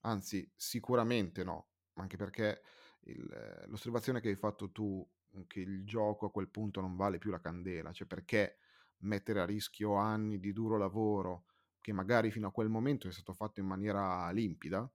[0.00, 2.62] anzi sicuramente no, anche perché
[3.04, 5.06] il, l'osservazione che hai fatto tu,
[5.46, 8.58] che il gioco a quel punto non vale più la candela, cioè perché
[8.98, 11.44] mettere a rischio anni di duro lavoro
[11.80, 14.90] che magari fino a quel momento è stato fatto in maniera limpida,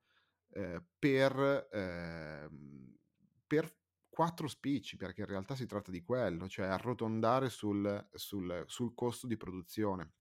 [0.49, 2.49] eh, per, eh,
[3.47, 3.73] per
[4.13, 9.28] quattro spicci, perché in realtà si tratta di quello, cioè arrotondare sul, sul, sul costo
[9.28, 10.13] di produzione.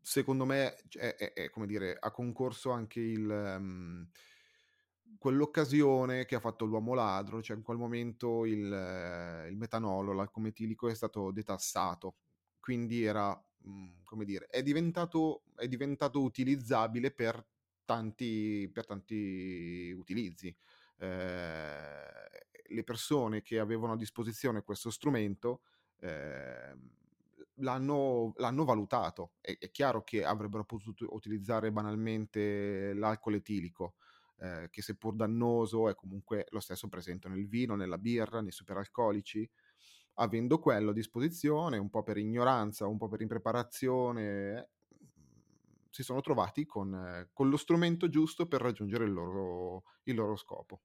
[0.00, 4.08] Secondo me è, è, è, come dire, ha concorso anche il, um,
[5.18, 10.88] quell'occasione che ha fatto l'uomo ladro, cioè in quel momento il, il metanolo, l'alcol etilico
[10.88, 12.16] è stato detassato,
[12.60, 17.44] quindi era Mhmm, come dire, è diventato, è diventato utilizzabile per
[17.84, 20.54] tanti, per tanti utilizzi.
[20.98, 22.04] Eh,
[22.68, 25.62] le persone che avevano a disposizione questo strumento
[26.00, 26.76] eh,
[27.56, 29.34] l'hanno, l'hanno, valutato.
[29.40, 33.94] È, è, chiaro che avrebbero potuto utilizzare banalmente l'alcol etilico,
[34.38, 39.48] eh, che seppur dannoso è comunque lo stesso presente nel vino, nella birra, nei superalcolici
[40.18, 44.70] avendo quello a disposizione, un po' per ignoranza, un po' per impreparazione,
[45.90, 50.82] si sono trovati con, con lo strumento giusto per raggiungere il loro, il loro scopo.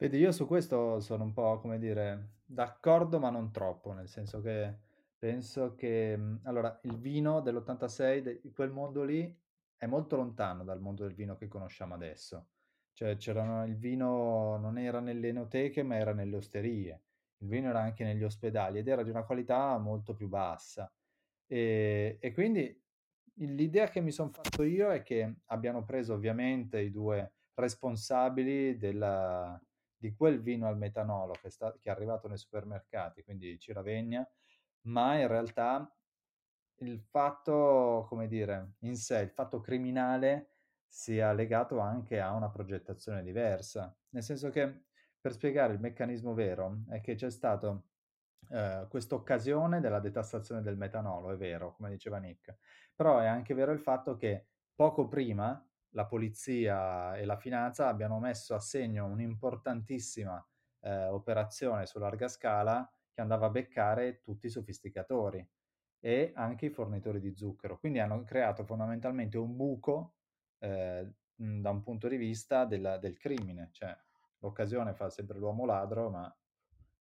[0.00, 4.40] Vedi, io su questo sono un po', come dire, d'accordo ma non troppo, nel senso
[4.40, 4.78] che
[5.18, 9.36] penso che, mhmm, allora, il vino dell'86, di quel mondo lì,
[9.76, 12.46] è molto lontano dal mondo del vino che conosciamo adesso.
[12.92, 17.02] Cioè, c'erano, il vino non era nelle enoteche, ma era nelle osterie
[17.40, 20.90] il vino era anche negli ospedali ed era di una qualità molto più bassa.
[21.46, 22.82] E, e quindi
[23.34, 29.60] l'idea che mi sono fatto io è che abbiano preso ovviamente i due responsabili della,
[29.98, 34.26] di quel vino al metanolo che, sta, che è arrivato nei supermercati, quindi Ciravegna,
[34.82, 35.92] ma in realtà
[36.80, 40.52] il fatto, come dire, in sé, il fatto criminale
[40.86, 44.84] sia legato anche a una progettazione diversa, nel senso che
[45.20, 47.82] per spiegare il meccanismo vero è che c'è stata
[48.50, 52.56] eh, questa occasione della detassazione del metanolo, è vero, come diceva Nick,
[52.94, 58.18] però è anche vero il fatto che poco prima la polizia e la finanza abbiano
[58.18, 60.46] messo a segno un'importantissima
[60.80, 65.46] eh, operazione su larga scala che andava a beccare tutti i sofisticatori
[66.00, 67.78] e anche i fornitori di zucchero.
[67.78, 70.14] Quindi hanno creato fondamentalmente un buco
[70.58, 73.96] eh, da un punto di vista della, del crimine, cioè
[74.38, 76.36] l'occasione fa sempre l'uomo ladro, ma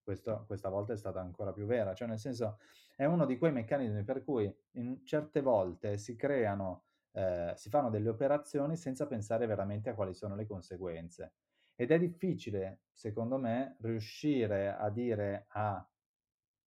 [0.02, 2.60] questo, questa volta è stata ancora più vera, cioè nel senso
[2.96, 6.86] è uno di quei meccanismi per cui in certe volte si creano,
[7.18, 11.34] eh, si fanno delle operazioni senza pensare veramente a quali sono le conseguenze.
[11.76, 15.84] Ed è difficile, secondo me, riuscire a dire a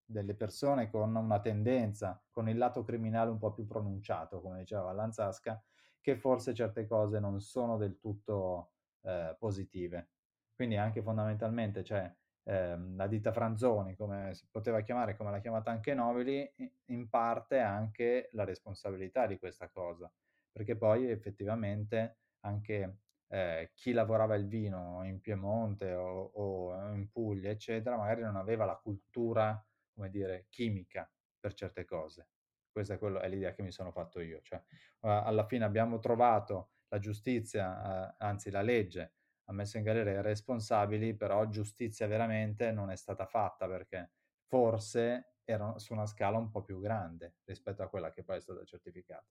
[0.04, 4.82] delle persone con una tendenza, con il lato criminale un po' più pronunciato, come diceva
[4.82, 5.62] Vallanzasca,
[6.00, 10.08] che forse certe cose non sono del tutto eh, positive.
[10.52, 15.70] Quindi anche fondamentalmente, cioè, ehm, la ditta Franzoni, come si poteva chiamare, come l'ha chiamata
[15.70, 16.52] anche Nobili,
[16.86, 20.10] in parte anche la responsabilità di questa cosa,
[20.50, 27.50] perché poi effettivamente anche eh, chi lavorava il vino in Piemonte o, o, in Puglia,
[27.50, 32.28] eccetera, magari non aveva la cultura, come dire, chimica per certe cose.
[32.70, 34.40] Questa è, quello, è l'idea che mi sono fatto io.
[34.42, 34.62] Cioè,
[35.00, 40.22] alla fine abbiamo trovato la giustizia, eh, anzi la legge, ha messo in galera i
[40.22, 44.12] responsabili, però giustizia veramente non è stata fatta perché
[44.46, 48.40] forse era su una scala un po' più grande rispetto a quella che poi è
[48.40, 49.26] stata certificata.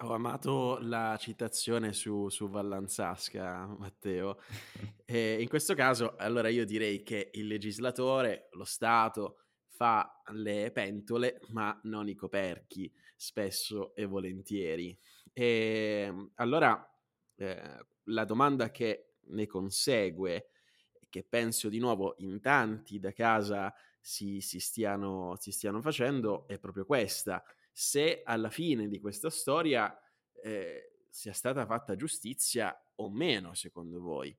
[0.00, 4.40] Ho amato la citazione su, su Vallanzasca, Matteo.
[5.04, 9.36] e in questo caso, allora io direi che il legislatore, lo Stato,
[9.68, 14.98] fa le pentole, ma non i coperchi, spesso e volentieri.
[15.32, 16.90] E allora
[17.36, 20.48] eh, la domanda che ne consegue,
[21.08, 26.58] che penso di nuovo in tanti da casa si, si, stiano, si stiano facendo, è
[26.58, 27.42] proprio questa.
[27.72, 29.98] Se alla fine di questa storia
[30.42, 34.36] eh, sia stata fatta giustizia o meno, secondo voi.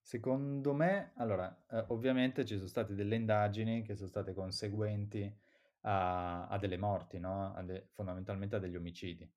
[0.00, 5.34] Secondo me, allora, eh, ovviamente ci sono state delle indagini che sono state conseguenti
[5.82, 7.54] a, a delle morti, no?
[7.54, 9.30] a de- fondamentalmente a degli omicidi.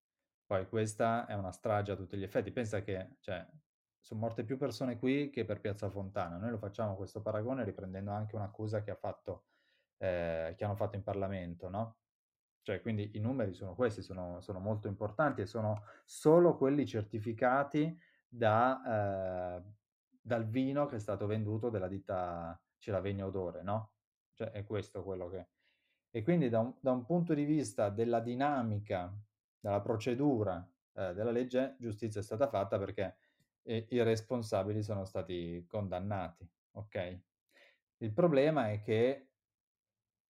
[0.46, 2.52] Poi questa è una strage a tutti gli effetti.
[2.52, 3.46] Pensa che cioè,
[4.00, 6.38] sono morte più persone qui che per Piazza Fontana.
[6.38, 9.46] Noi lo facciamo questo paragone riprendendo anche un'accusa che, ha fatto,
[9.98, 11.98] eh, che hanno fatto in Parlamento, no?
[12.62, 17.98] Cioè, quindi i numeri sono questi, sono, sono molto importanti e sono solo quelli certificati
[18.28, 19.64] da, eh,
[20.20, 23.94] dal vino che è stato venduto della ditta Celavegno Odore, no?
[24.34, 25.48] Cioè, è questo quello che...
[26.12, 29.14] E quindi da un, da un punto di vista della dinamica
[29.60, 33.18] dalla procedura eh, della legge, giustizia è stata fatta perché
[33.64, 36.50] eh, i responsabili sono stati condannati.
[36.72, 37.20] Ok?
[37.98, 39.27] Il problema è che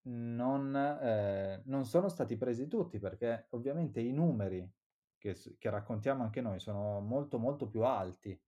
[0.04, 4.70] non, eh, non sono stati presi tutti perché ovviamente i numeri
[5.18, 8.40] che, che raccontiamo anche noi sono molto molto più alti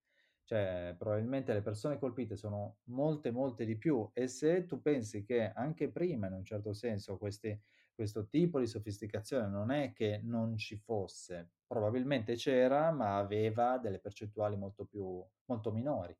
[0.43, 5.51] cioè probabilmente le persone colpite sono molte molte di più e se tu pensi che
[5.51, 7.59] anche prima in un certo senso questi
[7.95, 13.99] questo tipo di sofisticazione non è che non ci fosse, probabilmente c'era, ma aveva delle
[13.99, 16.15] percentuali molto più molto minori.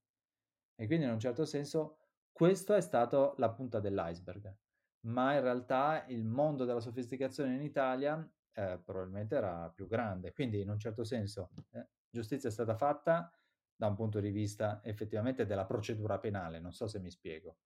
[0.76, 1.98] E quindi in un certo senso
[2.32, 4.56] questo è stato la punta dell'iceberg.
[5.06, 10.34] Ma in realtà il mondo della sofisticazione in Italia eh, probabilmente era più grande.
[10.34, 13.32] Quindi in un certo senso eh, giustizia è stata fatta
[13.76, 17.58] da un punto di vista effettivamente della procedura penale, non so se mi spiego.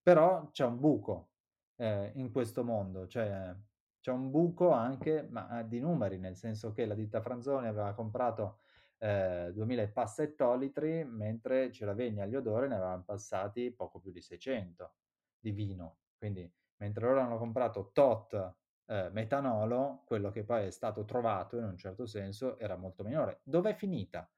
[0.00, 1.30] Però c'è un buco
[1.76, 3.54] eh, in questo mondo, cioè
[4.00, 8.60] c'è un buco anche ma, di numeri, nel senso che la ditta Franzoni aveva comprato
[8.98, 14.20] eh, 2000 e passa ettolitri, mentre Ceravegna agli odori ne avevano passati poco più di
[14.20, 14.94] 600
[15.40, 15.98] di vino.
[16.16, 18.54] Quindi mentre loro hanno comprato tot
[18.86, 23.40] eh, metanolo, quello che poi è stato trovato in un certo senso era molto minore.
[23.42, 24.30] Dov'è finita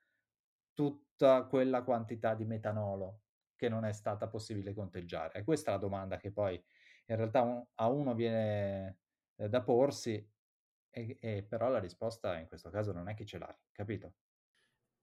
[0.75, 3.23] tutta quella quantità di metanolo
[3.57, 5.41] che non è stata possibile conteggiare?
[5.41, 6.63] E questa è la domanda che poi
[7.07, 8.99] in realtà un, a uno viene
[9.37, 10.27] eh, da porsi,
[10.91, 14.15] e, e però la risposta in questo caso non è che ce l'hai, capito?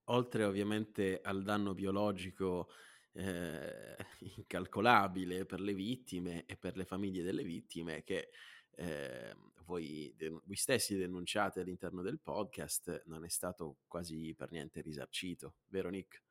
[0.08, 2.68] Oltre ovviamente al danno biologico
[3.16, 3.96] eh,
[4.36, 8.30] incalcolabile per le vittime e per le famiglie delle vittime che
[8.76, 14.80] eh, voi, den- voi, stessi denunciate all'interno del podcast, non è stato quasi per niente
[14.80, 16.22] risarcito, vero Nick?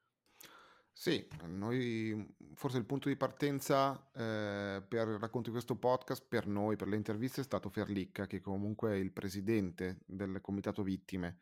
[0.98, 6.48] Sì, noi forse il punto di partenza eh, per il racconto di questo podcast, per
[6.48, 11.40] noi, per le interviste, è stato Ferlicca, che comunque è il presidente del comitato vittime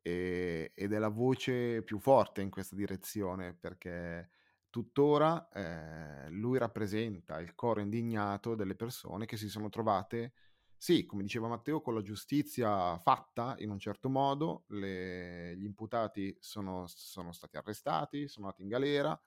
[0.00, 4.30] e, ed è la voce più forte in questa direzione, perché
[4.74, 10.32] tuttora eh, lui rappresenta il coro indignato delle persone che si sono trovate
[10.76, 16.36] sì, come diceva Matteo, con la giustizia fatta in un certo modo, le, gli imputati
[16.40, 19.22] sono, sono stati arrestati, sono andati in galera,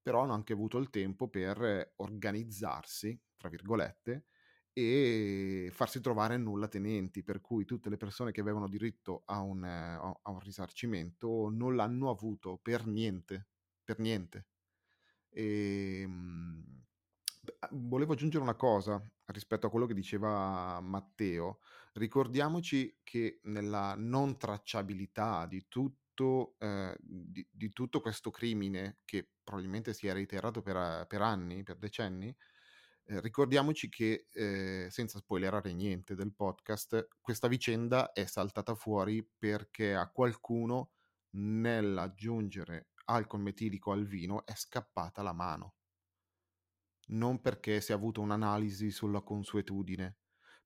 [0.00, 4.24] però hanno anche avuto il tempo per organizzarsi, tra virgolette,
[4.72, 9.62] e farsi trovare nulla tenenti, per cui tutte le persone che avevano diritto a un,
[9.62, 13.48] a un risarcimento non l'hanno avuto per niente,
[13.84, 14.46] per niente.
[15.30, 16.84] E, ehm,
[17.72, 21.60] volevo aggiungere una cosa rispetto a quello che diceva Matteo.
[21.92, 29.92] Ricordiamoci che nella non tracciabilità di tutto, eh, di, di, tutto questo crimine, che probabilmente
[29.94, 32.34] si è reiterato per, per anni, per decenni,
[33.04, 39.94] eh, ricordiamoci che, eh, senza spoilerare niente del podcast, questa vicenda è saltata fuori perché
[39.94, 40.92] a qualcuno
[41.30, 45.74] nell'aggiungere alcol metilico al vino è scappata la mano.
[47.08, 50.16] Non perché si è avuto un'analisi sulla consuetudine,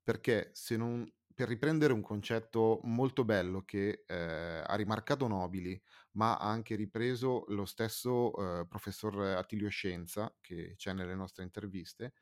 [0.02, 5.80] perché se non, per riprendere un concetto molto bello che eh, ha rimarcato Nobili,
[6.12, 12.12] ma ha anche ripreso lo stesso eh, professor Attilio Scienza, che c'è nelle nostre interviste,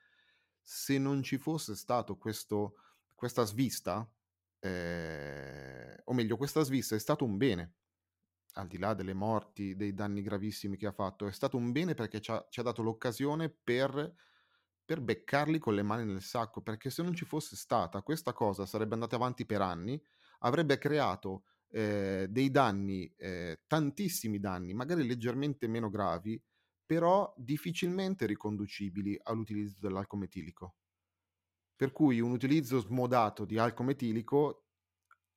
[0.61, 2.77] se non ci fosse stato questo,
[3.17, 4.09] questa svista,
[4.61, 7.75] eh, o meglio, questa svista è stato un bene,
[8.55, 11.95] al di là delle morti, dei danni gravissimi che ha fatto, è stato un bene
[11.95, 14.15] perché ci ha, ci ha dato l'occasione per,
[14.85, 18.67] per, beccarli con le mani nel sacco, perché se non ci fosse stata questa cosa
[18.67, 20.01] sarebbe andata avanti per anni,
[20.41, 26.41] avrebbe creato eh, dei danni, eh, tantissimi danni, magari leggermente meno gravi,
[26.85, 30.75] però difficilmente riconducibili all'utilizzo dell'alcol metilico.
[31.75, 34.67] Per cui un utilizzo smodato di alcol metilico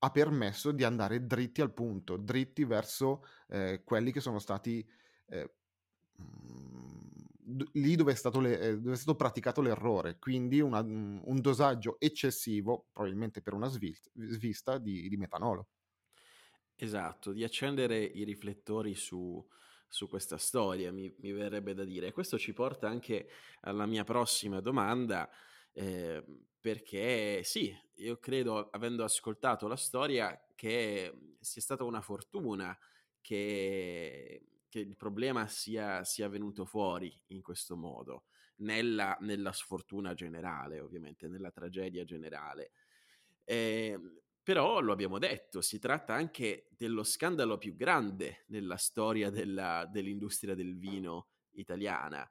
[0.05, 4.87] ha permesso di andare dritti al punto, dritti verso eh, quelli che sono stati
[5.27, 5.51] eh,
[6.15, 11.41] d- lì dove è, stato le- eh, dove è, stato praticato l'errore, quindi una, un
[11.41, 15.69] dosaggio eccessivo, probabilmente per una svist- svista, di, di, metanolo.
[16.75, 19.43] Esatto, di accendere i riflettori su,
[19.87, 22.11] su questa storia, mi, mi verrebbe da dire.
[22.11, 23.27] Questo ci porta anche
[23.61, 25.27] alla mia prossima domanda.
[25.71, 26.23] Eh,
[26.59, 32.77] perché sì, io credo, avendo ascoltato la storia, che sia stata una fortuna
[33.21, 38.25] che, che il problema sia, sia, venuto fuori in questo modo,
[38.57, 42.71] nella, nella, sfortuna generale, ovviamente, nella tragedia generale.
[43.43, 43.99] Eh,
[44.41, 50.53] però lo abbiamo detto, si tratta anche dello scandalo più grande nella storia della, dell'industria
[50.53, 52.29] del vino italiana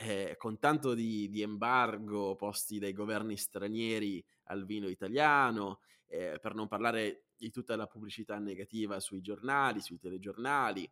[0.00, 6.54] eh, con tanto di, di, embargo posti dai governi stranieri al vino italiano, eh, per
[6.54, 10.88] non parlare di tutta la pubblicità negativa sui giornali, sui telegiornali.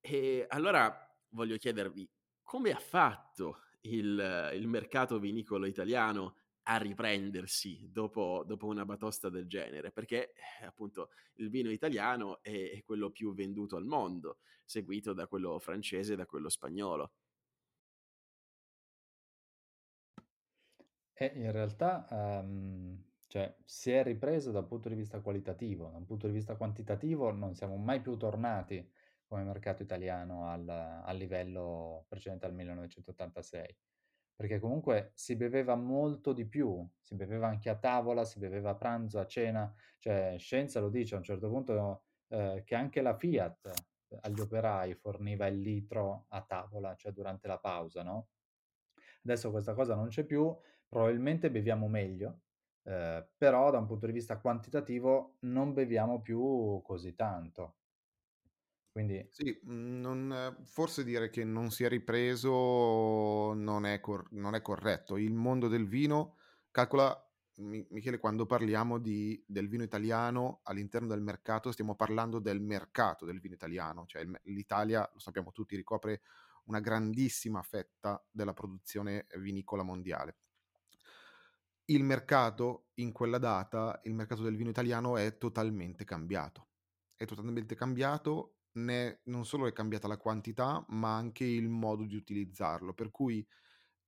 [0.00, 2.08] E allora voglio chiedervi
[2.42, 6.36] come ha fatto il, il mercato vinicolo italiano
[6.68, 12.70] a riprendersi dopo, dopo, una batosta del genere, perché eh, appunto il vino italiano è,
[12.72, 17.12] è quello più venduto al mondo, seguito da quello francese e da quello spagnolo.
[21.18, 26.04] E in realtà, ehm, cioè, si è ripreso dal punto di vista qualitativo, da un
[26.04, 28.86] punto di vista quantitativo non siamo mai più tornati
[29.26, 33.76] come mercato italiano al, al livello precedente al 1986,
[34.34, 38.76] perché comunque si beveva molto di più, si beveva anche a tavola, si beveva a
[38.76, 43.16] pranzo, a cena, cioè Scienza lo dice a un certo punto eh, che anche la
[43.16, 43.70] Fiat
[44.20, 48.28] agli operai forniva il litro a tavola, cioè durante la pausa, no?
[49.24, 50.56] Adesso questa cosa non c'è più,
[50.88, 52.40] probabilmente beviamo meglio,
[52.84, 57.76] eh, però da un punto di vista quantitativo non beviamo più così tanto.
[58.90, 59.28] Quindi...
[59.30, 64.62] Sì, mhmm, non, forse dire che non si è ripreso non è, cor- non è
[64.62, 65.16] corretto.
[65.16, 66.36] Il mondo del vino,
[66.70, 67.20] calcola
[67.58, 73.40] Michele, quando parliamo di, del vino italiano all'interno del mercato, stiamo parlando del mercato del
[73.40, 76.22] vino italiano, cioè il, l'Italia, lo sappiamo tutti, ricopre
[76.64, 80.36] una grandissima fetta della produzione vinicola mondiale
[81.86, 86.68] il mercato in quella data, il mercato del vino italiano è totalmente cambiato.
[87.14, 92.16] È totalmente cambiato, ne, non solo è cambiata la quantità, ma anche il modo di
[92.16, 93.46] utilizzarlo, per cui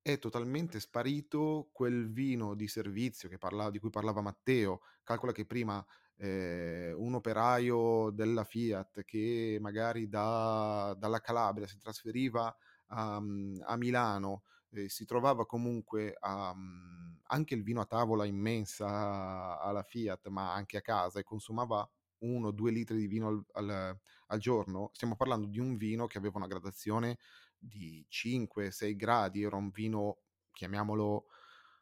[0.03, 4.81] è totalmente sparito quel vino di servizio parla, di cui parlava Matteo.
[5.03, 5.85] Calcola che prima
[6.17, 12.55] eh, un operaio della Fiat che magari da, dalla Calabria si trasferiva
[12.89, 19.59] a, a Milano eh, si trovava comunque a, um, anche il vino a tavola immensa
[19.59, 21.89] alla Fiat, ma anche a casa e consumava
[22.21, 26.07] uno o due litri di vino al, al, al, giorno, stiamo parlando di un vino
[26.07, 27.19] che aveva una gradazione
[27.57, 30.23] di 5-6 gradi, era un vino,
[30.53, 31.27] chiamiamolo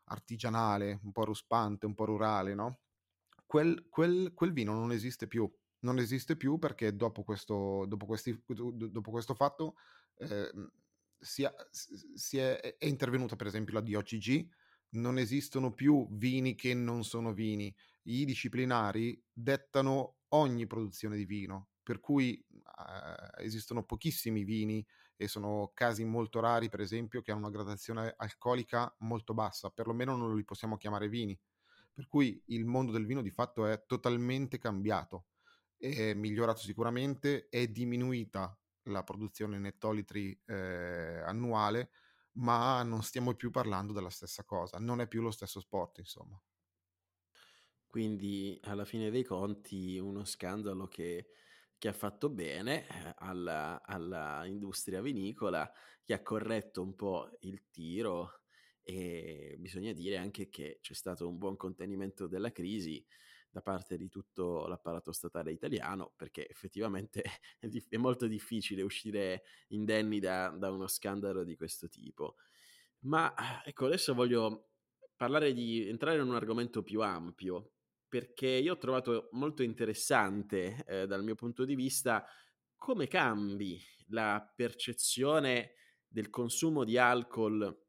[0.05, 2.80] artigianale, un po' ruspante, un po' rurale, no?
[3.47, 5.51] Quel, quel, quel vino non esiste più.
[5.80, 9.76] Non esiste più perché dopo questo, dopo questi, dopo questo fatto
[10.16, 10.51] eh,
[11.18, 14.49] si, è, si è, è intervenuta per esempio la DOCG,
[14.91, 17.74] non esistono più vini che non sono vini.
[18.05, 24.84] I disciplinari dettano ogni produzione di vino, per cui eh, esistono pochissimi vini
[25.16, 30.16] e sono casi molto rari, per esempio, che hanno una gradazione alcolica molto bassa, perlomeno
[30.16, 31.39] non li possiamo chiamare vini.
[31.93, 35.26] Per cui il mondo del vino di fatto è totalmente cambiato,
[35.76, 41.91] è migliorato sicuramente, è diminuita la produzione in ettolitri eh, annuale,
[42.37, 46.41] ma non stiamo più parlando della stessa cosa, non è più lo stesso sport, insomma.
[47.87, 51.28] Quindi alla fine dei conti uno scandalo che,
[51.78, 53.80] che ha fatto bene eh, alla,
[55.01, 55.70] vinicola,
[56.03, 58.43] che ha corretto un po' il tiro
[58.82, 63.05] e bisogna dire anche che c'è stato un buon contenimento della crisi
[63.57, 67.22] da parte di tutto l'apparato statale italiano, perché effettivamente
[67.59, 72.36] è, dif- è molto difficile uscire indenni da, da, uno scandalo di questo tipo.
[73.04, 73.34] Ma
[73.64, 74.72] ecco, adesso voglio
[75.16, 77.72] parlare di entrare in un argomento più ampio,
[78.07, 82.26] perché io ho trovato molto interessante eh, dal mio punto di vista
[82.76, 85.72] come cambi la percezione
[86.07, 87.86] del consumo di alcol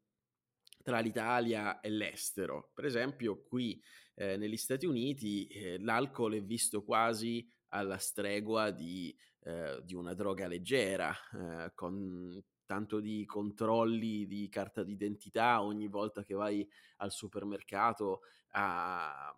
[0.88, 2.70] tra l'Italia e l'estero.
[2.72, 3.78] Per esempio, qui
[4.14, 10.14] eh, negli Stati Uniti eh, l'alcol è visto quasi alla stregua di, eh, di una
[10.14, 16.66] droga leggera, eh, con tanto di controlli di carta d'identità ogni volta che vai
[16.98, 18.22] al supermercato
[18.52, 19.28] a,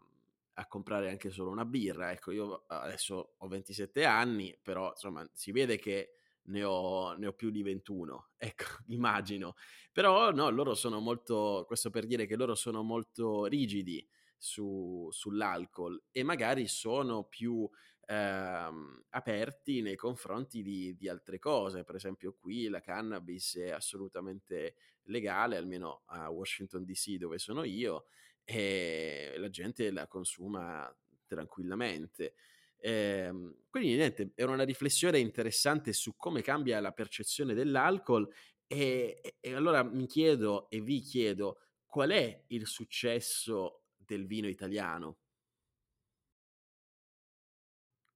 [0.54, 2.12] a comprare anche solo una birra.
[2.12, 7.32] Ecco, io adesso ho 27 anni, però insomma si vede che ne ho, ne ho,
[7.32, 9.54] più di 21, ecco, immagino.
[9.92, 16.02] Però no, loro sono molto, questo per dire che loro sono molto rigidi su, sull'alcol
[16.10, 17.68] e magari sono più
[18.06, 21.84] ehm, aperti nei confronti di, di, altre cose.
[21.84, 24.74] Per esempio qui la cannabis è assolutamente
[25.04, 28.06] legale, almeno a Washington DC dove sono io,
[28.44, 30.92] e la gente la consuma
[31.26, 32.34] tranquillamente.
[32.80, 33.30] Eh,
[33.68, 38.28] quindi niente, era una riflessione interessante su come cambia la percezione dell'alcol
[38.66, 45.18] e, e, allora mi chiedo e vi chiedo qual è il successo del vino italiano?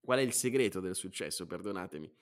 [0.00, 1.46] Qual è il segreto del successo?
[1.46, 2.16] Perdonatemi.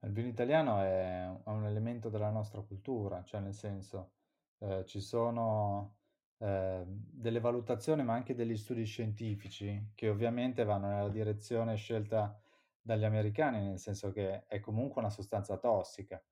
[0.00, 4.12] Il vino italiano è un elemento della nostra cultura, cioè nel senso
[4.58, 5.96] eh, ci sono
[6.38, 12.38] eh, delle valutazioni ma anche degli studi scientifici che ovviamente vanno nella direzione scelta
[12.80, 16.22] dagli americani, nel senso che è comunque una sostanza tossica.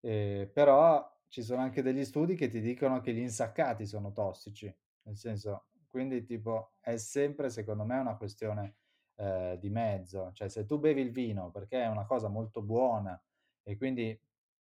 [0.00, 4.72] Eh, però ci sono anche degli studi che ti dicono che gli insaccati sono tossici,
[5.02, 8.76] nel senso, quindi tipo è sempre secondo me una questione
[9.16, 13.20] eh, di mezzo, cioè se tu bevi il vino perché è una cosa molto buona
[13.62, 14.16] e quindi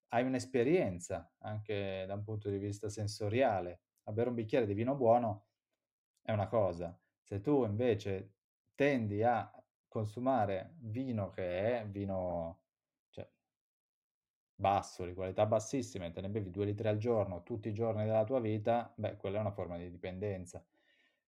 [0.09, 4.95] hai un'esperienza anche da un punto di vista sensoriale a bere un bicchiere di vino
[4.95, 5.47] buono
[6.23, 6.99] è una cosa.
[7.21, 8.35] Se tu invece
[8.75, 9.51] tendi a
[9.89, 12.63] consumare vino che è vino
[13.11, 13.29] cioè,
[14.55, 18.05] basso, di qualità bassissima, e te ne bevi due litri al giorno tutti i giorni
[18.05, 20.65] della tua vita, beh, quella è una forma di dipendenza.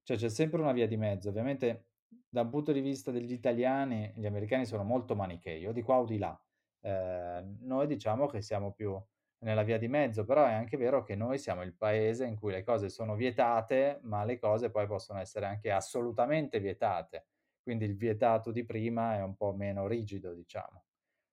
[0.02, 1.28] Cioè c'è sempre una via di mezzo.
[1.28, 1.88] Ovviamente
[2.28, 5.98] da un punto di vista degli italiani, gli americani sono molto manichei, o di qua
[5.98, 6.38] o di là.
[6.80, 9.00] Eh, noi diciamo che siamo più
[9.44, 12.50] nella via di mezzo, però è anche vero che noi siamo il paese in cui
[12.52, 17.26] le cose sono vietate, ma le cose poi possono essere anche assolutamente vietate.
[17.62, 20.84] Quindi il vietato di prima è un po' meno rigido, diciamo.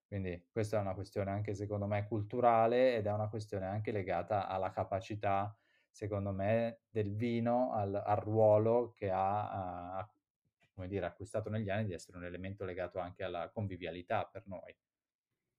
[0.07, 4.47] Quindi questa è una questione anche secondo me culturale ed è una questione anche legata
[4.47, 5.57] alla capacità,
[5.89, 10.13] secondo me, del vino, al, al ruolo che ha, ha
[10.73, 14.75] come dire, acquistato negli anni di essere un elemento legato anche alla convivialità per noi.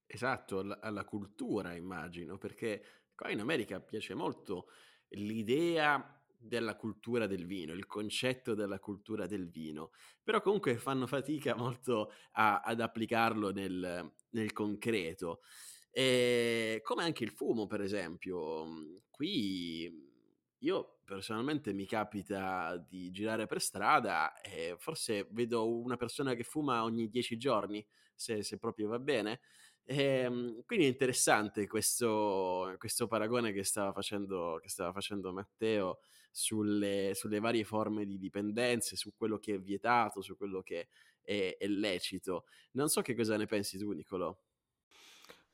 [0.05, 2.83] Esatto, alla, alla cultura immagino, perché
[3.15, 4.67] qua in America piace molto
[5.09, 9.91] l'idea della cultura del vino, il concetto della cultura del vino,
[10.21, 15.41] però comunque fanno fatica molto a, ad applicarlo nel, nel concreto.
[15.89, 20.11] E come anche il fumo, per esempio, qui
[20.59, 26.83] io personalmente mi capita di girare per strada e forse vedo una persona che fuma
[26.83, 27.85] ogni dieci giorni,
[28.15, 29.41] se, se proprio va bene.
[29.85, 35.99] E, ehm, quindi è interessante questo, questo paragone che stava, facendo, che stava facendo Matteo
[36.31, 40.87] sulle, sulle, varie forme di dipendenze, su quello che è vietato, su quello che
[41.21, 42.45] è, è lecito.
[42.71, 44.35] Non so che cosa ne pensi tu, Nicolò.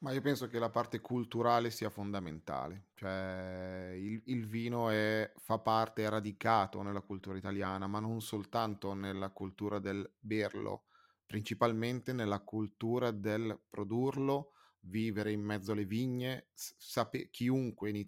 [0.02, 5.60] Ma io penso che la parte culturale sia fondamentale, cioè il, il vino è, fa
[5.60, 10.86] parte, è radicato nella cultura italiana, ma non soltanto nella cultura del berlo,
[11.30, 18.04] principalmente nella cultura del produrlo, vivere in mezzo alle vigne, sape- chiunque in,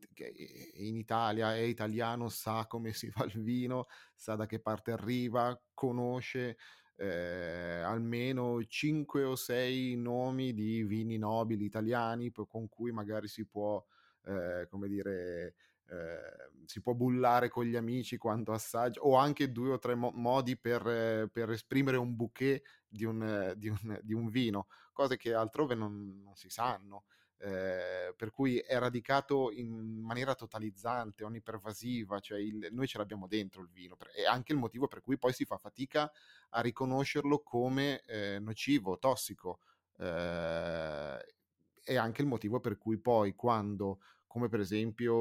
[0.77, 5.55] in, Italia è italiano sa come si fa il vino, sa da che parte arriva,
[5.71, 6.57] conosce
[6.95, 13.85] eh, almeno 5 o 6 nomi di vini nobili italiani con cui magari si può,
[14.25, 15.53] eh, come dire,
[15.91, 20.13] eh, si può bullare con gli amici quando assaggia, o anche due o tre mo-
[20.15, 25.33] modi per, per, esprimere un bouquet di un, di, un, di un, vino, cose che
[25.33, 27.03] altrove non, non si sanno.
[27.43, 33.63] Eh, per cui è radicato in maniera totalizzante, onnipervasiva, cioè il, noi ce l'abbiamo dentro
[33.63, 36.09] il vino, è anche il motivo per cui poi si fa fatica
[36.51, 39.59] a riconoscerlo come eh, nocivo, tossico,
[39.97, 41.35] eh,
[41.83, 43.99] è anche il motivo per cui poi quando,
[44.31, 45.13] come per esempio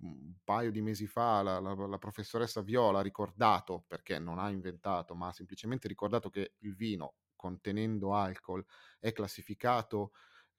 [0.00, 4.48] un paio di mesi fa la, la, la professoressa Viola ha ricordato, perché non ha
[4.48, 8.64] inventato, ma ha semplicemente ricordato che il vino contenendo alcol
[8.98, 10.12] è classificato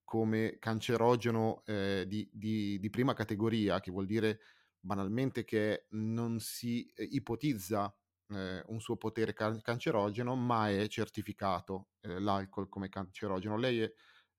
[0.03, 4.41] come cancerogeno eh, di, di, di, prima categoria, che vuol dire
[4.79, 7.91] banalmente che non si eh, ipotizza
[8.27, 13.57] eh, un suo potere can- cancerogeno, ma è certificato eh, l'alcol come cancerogeno.
[13.57, 13.91] Lei è,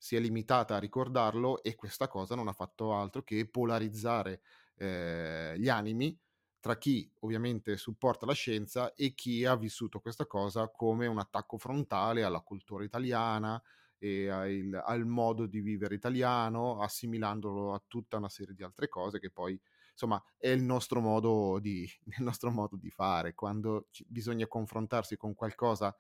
[0.03, 4.41] si è limitata a ricordarlo e questa cosa non ha fatto altro che polarizzare
[4.77, 6.19] eh, gli animi
[6.59, 11.59] tra chi ovviamente supporta la scienza e chi ha vissuto questa cosa come un attacco
[11.59, 13.63] frontale alla cultura italiana,
[14.03, 19.21] e al, al modo di vivere italiano, assimilandolo a tutta una serie di altre cose
[19.21, 19.61] che poi
[19.93, 21.83] insomma è il nostro modo di,
[22.17, 23.35] il nostro modo di fare.
[23.35, 25.95] Quando ci, bisogna confrontarsi con qualcosa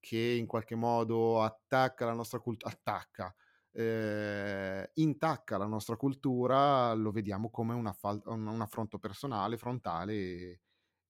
[0.00, 3.34] che in qualche modo attacca la nostra cultura attacca
[3.72, 10.60] eh, intacca la nostra cultura lo vediamo come una fal- un, un affronto personale frontale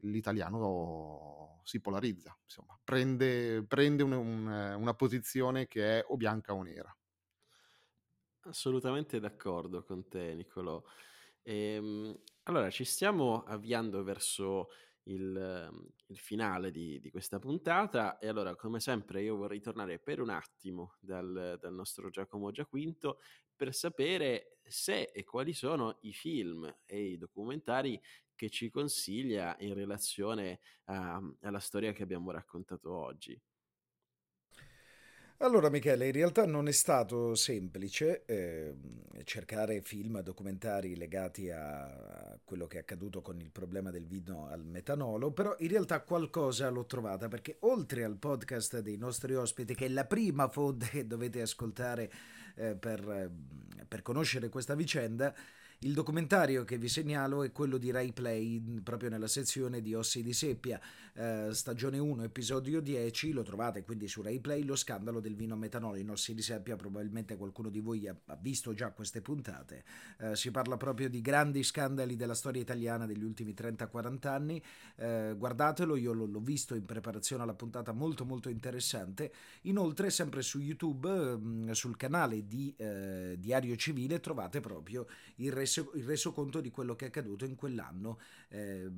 [0.03, 6.63] l'italiano si polarizza, insomma, prende, prende un, un, una posizione che è o bianca o
[6.63, 6.97] nera.
[8.43, 10.83] Assolutamente d'accordo con te, Niccolò.
[11.43, 14.69] Ehm, allora, ci stiamo avviando verso
[15.09, 20.21] il, il finale di, di, questa puntata e allora, come sempre, io vorrei tornare per
[20.21, 23.21] un attimo dal, dal nostro Giacomo Giaquinto
[23.55, 28.01] per sapere se e quali sono i film e i documentari
[28.35, 33.41] che ci consiglia in relazione a, alla storia che abbiamo raccontato oggi.
[35.41, 38.75] Allora Michele, in realtà non è stato semplice eh,
[39.23, 44.65] cercare film documentari legati a quello che è accaduto con il problema del vino al
[44.65, 49.87] metanolo, però in realtà qualcosa l'ho trovata perché oltre al podcast dei nostri ospiti, che
[49.87, 52.11] è la prima fonte che dovete ascoltare
[52.57, 53.31] eh, per,
[53.87, 55.33] per conoscere questa vicenda,
[55.83, 60.25] il documentario che vi segnalo è quello di Rai Play, proprio nella sezione di Ossi
[60.25, 60.81] di Seppia,
[61.15, 65.55] eh, stagione 1, episodio 10, lo trovate quindi su Rai Play, lo scandalo del vino
[65.55, 69.85] metanolo in Ossi di Seppia, probabilmente qualcuno di voi ha, visto già queste puntate,
[70.19, 74.61] eh, si parla proprio di grandi scandali della storia italiana degli ultimi 30-40 anni,
[74.97, 80.43] eh, guardatelo, io l'ho, l'ho, visto in preparazione alla puntata molto molto interessante, inoltre sempre
[80.43, 85.07] su YouTube, mh, sul canale di eh, Diario Civile, trovate proprio
[85.37, 88.91] il resto reso, il resoconto di quello che è accaduto in quell'anno, eh,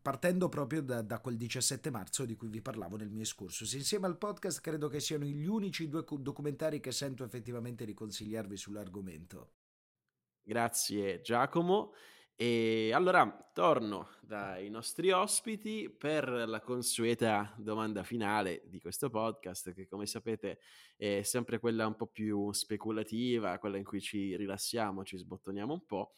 [0.00, 3.72] partendo proprio da, da, quel 17 marzo di cui vi parlavo nel mio excursus.
[3.72, 8.56] Insieme al podcast credo che siano gli unici due documentari che sento effettivamente di consigliarvi
[8.56, 9.52] sull'argomento.
[10.42, 11.92] Grazie Giacomo.
[12.38, 19.86] E allora torno dai nostri ospiti per la consueta domanda finale di questo podcast, che
[19.86, 20.58] come sapete
[20.98, 25.86] è sempre quella un po' più speculativa, quella in cui ci rilassiamo, ci sbottoniamo un
[25.86, 26.12] po'.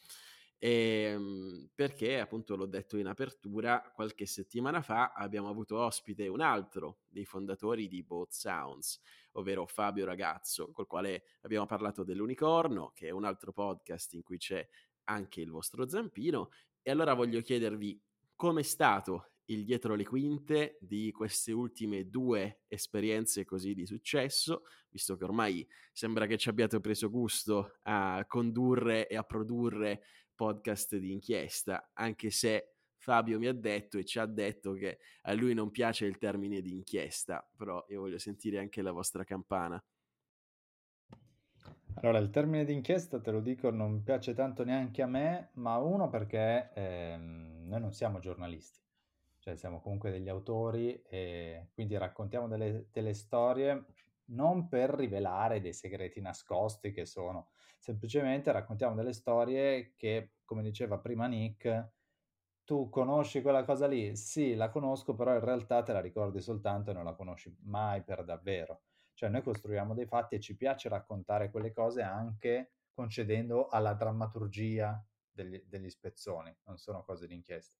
[0.61, 6.41] E, ehm, perché appunto l'ho detto in apertura, qualche settimana fa abbiamo avuto ospite un
[6.41, 8.99] altro dei fondatori di Both Sounds,
[9.33, 14.37] ovvero Fabio Ragazzo, col quale abbiamo parlato dell'Unicorno, che è un altro podcast in cui
[14.37, 14.67] c'è
[15.09, 16.51] anche il vostro zampino.
[16.81, 18.01] E allora voglio chiedervi
[18.35, 25.17] com'è stato il dietro le quinte di queste ultime due esperienze così di successo, visto
[25.17, 30.03] che ormai sembra che ci abbiate preso gusto a condurre e a produrre
[30.35, 35.33] podcast di inchiesta, anche se Fabio mi ha detto e ci ha detto che a
[35.33, 39.83] lui non piace il termine di inchiesta, però io voglio sentire anche la vostra campana.
[42.01, 46.07] Allora, il termine d'inchiesta, te lo dico, non piace tanto neanche a me, ma uno
[46.09, 48.79] perché ehm, noi non siamo giornalisti,
[49.39, 53.85] cioè siamo comunque degli autori e quindi raccontiamo delle, delle storie
[54.31, 60.99] non per rivelare dei segreti nascosti che sono, semplicemente raccontiamo delle storie che, come diceva
[60.99, 61.91] prima Nick,
[62.63, 64.15] tu conosci quella cosa lì?
[64.15, 68.03] Sì, la conosco, però in realtà te la ricordi soltanto e non la conosci mai
[68.03, 68.83] per davvero.
[69.19, 75.05] Cioè noi costruiamo dei fatti e ci piace raccontare quelle cose anche concedendo alla drammaturgia
[75.29, 77.77] degli, degli spezzoni, non sono cose d'inchiesta,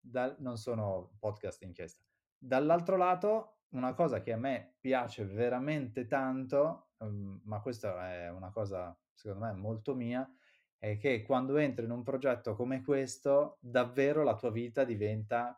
[0.00, 2.02] Dal, non sono podcast d'inchiesta.
[2.36, 8.50] Dall'altro lato, una cosa che a me piace veramente tanto, um, ma questa è una
[8.50, 10.28] cosa secondo me molto mia,
[10.76, 15.56] è che quando entri in un progetto come questo, davvero la tua vita diventa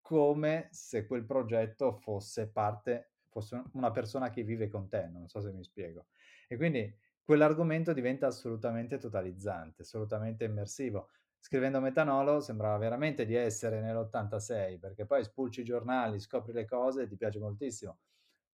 [0.00, 5.40] come se quel progetto fosse parte, fosse una persona che vive con te, non so
[5.40, 6.06] se mi spiego.
[6.46, 11.08] E quindi quell'argomento diventa assolutamente totalizzante, assolutamente immersivo.
[11.38, 17.02] Scrivendo Metanolo sembrava veramente di essere nell'86, perché poi spulci i giornali, scopri le cose
[17.02, 17.98] e ti piace moltissimo.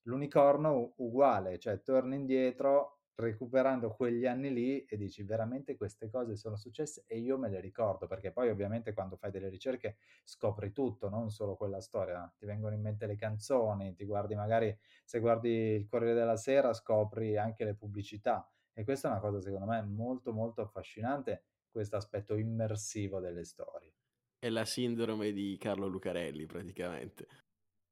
[0.03, 6.57] L'unicorno uguale, cioè torni indietro recuperando quegli anni lì e dici veramente queste cose sono
[6.57, 7.05] successe?
[7.07, 11.31] E io me le ricordo perché poi ovviamente quando fai delle ricerche scopri tutto, non
[11.31, 15.87] solo quella storia, ti vengono in mente le canzoni, ti guardi magari se guardi il
[15.89, 18.49] Corriere della Sera scopri anche le pubblicità.
[18.73, 23.95] E questa è una cosa secondo me molto molto affascinante, questo aspetto immersivo delle storie.
[24.39, 27.27] È la sindrome di Carlo Lucarelli praticamente.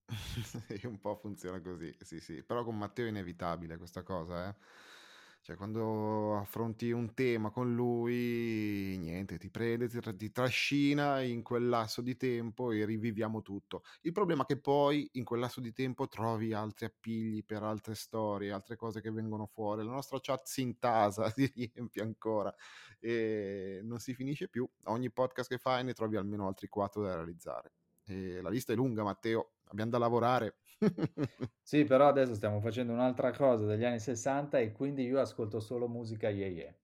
[0.85, 4.85] un po' funziona così, sì sì, però con Matteo è inevitabile questa cosa, eh
[5.47, 11.69] cioè, quando affronti un tema con lui, niente, ti prende, ti, ti trascina in quel
[11.69, 13.85] lasso di tempo e riviviamo tutto.
[14.01, 17.95] Il problema è che poi in quel lasso di tempo trovi altri appigli per altre
[17.95, 19.85] storie, altre cose che vengono fuori.
[19.85, 22.53] La nostra chat si intasa, si riempie ancora
[22.99, 24.69] e non si finisce più.
[24.87, 27.71] Ogni podcast che fai ne trovi almeno altri quattro da realizzare.
[28.07, 30.59] E la lista è lunga, Matteo, abbiamo da lavorare.
[31.63, 35.89] sì, però adesso stiamo facendo un'altra cosa degli anni 60 e quindi io ascolto solo
[35.89, 36.75] musica yeah yeah.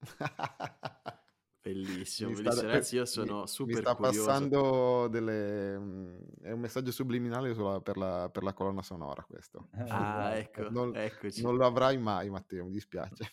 [1.62, 2.52] Bellissimo, bellissimo.
[2.52, 4.24] Sta, ragazzi, io sono mi, super mi sta curioso.
[4.24, 5.78] passando delle...
[5.78, 7.52] Mm, è un messaggio subliminale
[7.82, 9.68] per la, per la colonna sonora questo.
[9.76, 10.62] Ah, esatto.
[10.62, 11.42] ecco, non, eccoci.
[11.42, 13.30] non lo avrai mai, Matteo, mi dispiace.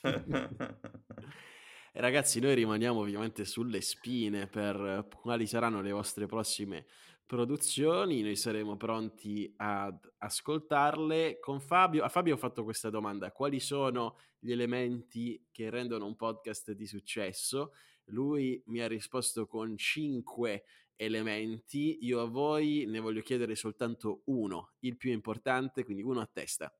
[1.93, 6.85] E ragazzi, noi rimaniamo ovviamente sulle spine per quali saranno le vostre prossime
[7.27, 11.39] produzioni, noi saremo pronti ad ascoltarle.
[11.39, 16.15] Con Fabio, a Fabio ho fatto questa domanda, quali sono gli elementi che rendono un
[16.15, 17.73] podcast di successo?
[18.05, 20.63] Lui mi ha risposto con cinque
[20.95, 26.29] elementi, io a voi ne voglio chiedere soltanto uno, il più importante, quindi uno a
[26.31, 26.73] testa.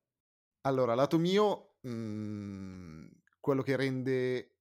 [0.62, 4.57] Allora, lato mio, mh, mhmm, quello che rende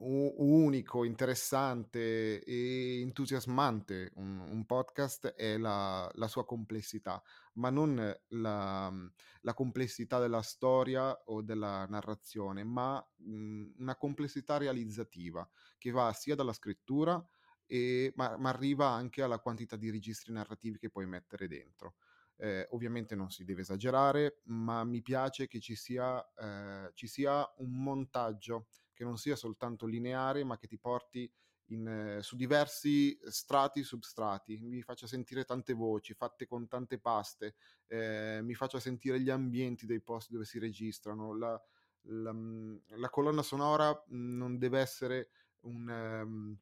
[0.00, 7.20] unico, interessante e entusiasmante un, un podcast è la, la, sua complessità,
[7.54, 7.96] ma non
[8.28, 8.92] la,
[9.40, 16.36] la, complessità della storia o della narrazione, ma mh, una complessità realizzativa che va sia
[16.36, 17.24] dalla scrittura,
[17.66, 21.94] e, ma, ma, arriva anche alla quantità di registri narrativi che puoi mettere dentro.
[22.36, 27.44] Eh, ovviamente non si deve esagerare, ma mi piace che ci sia, eh, ci sia
[27.56, 28.68] un montaggio
[28.98, 31.32] che non sia soltanto lineare, ma che ti porti
[31.66, 37.54] in, eh, su diversi strati substrati, mi faccia sentire tante voci fatte con tante paste,
[37.86, 41.36] eh, mi faccia sentire gli ambienti dei posti dove si registrano.
[41.36, 41.62] La,
[42.08, 45.28] la, mm, la colonna sonora mm, non deve essere
[45.60, 46.58] un, um,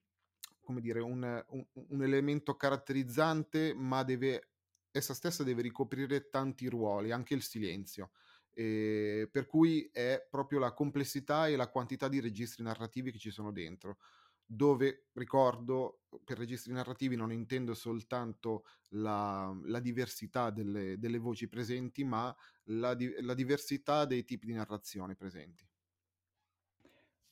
[0.61, 4.51] come dire, un, un, un elemento caratterizzante, ma deve,
[4.91, 8.11] essa stessa deve ricoprire tanti ruoli, anche il silenzio.
[8.59, 13.31] Eh, per cui è proprio la complessità e la quantità di registri narrativi che ci
[13.31, 13.99] sono dentro
[14.47, 22.05] dove ricordo per registri narrativi non intendo soltanto la, la diversità delle, delle, voci presenti
[22.05, 22.35] ma
[22.69, 25.69] la, la diversità dei tipi di narrazione presenti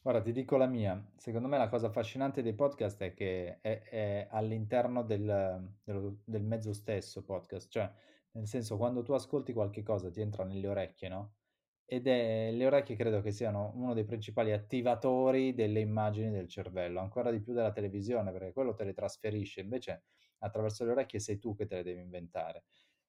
[0.05, 1.03] Guarda, ti dico la mia.
[1.17, 6.43] Secondo me la cosa affascinante dei podcast è che è, è all'interno del, del, del,
[6.43, 7.91] mezzo stesso podcast, cioè
[8.35, 11.35] nel senso quando tu ascolti qualche cosa ti entra nelle orecchie, no?
[11.87, 17.01] Ed è, le orecchie credo che siano uno dei principali attivatori delle immagini del cervello,
[17.01, 20.05] ancora di più della televisione, perché quello te le trasferisce, invece
[20.39, 22.65] attraverso le orecchie sei tu che te le devi inventare.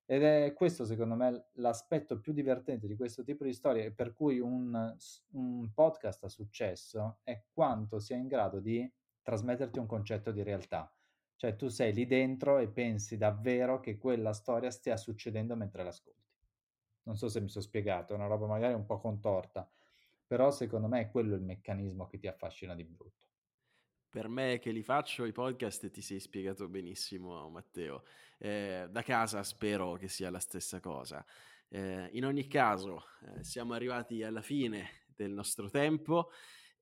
[0.07, 4.39] Ed è questo, secondo me, l'aspetto più divertente di questo tipo di storie, per cui
[4.39, 4.95] un,
[5.31, 8.91] un podcast a successo è quanto sia in grado di
[9.23, 10.93] trasmetterti un concetto di realtà.
[11.35, 16.23] Cioè tu sei lì dentro e pensi davvero che quella storia stia succedendo mentre l'ascolti.
[17.03, 19.69] Non so se mi sono spiegato, è una roba magari un po' contorta,
[20.25, 23.27] però secondo me è quello il meccanismo che ti affascina di brutto.
[24.09, 28.05] Per me che li faccio i podcast ti sei spiegato benissimo Matteo.
[28.37, 31.23] Eh, da casa spero che sia la stessa cosa.
[31.67, 36.31] Eh, in ogni caso, eh, siamo arrivati alla fine del nostro tempo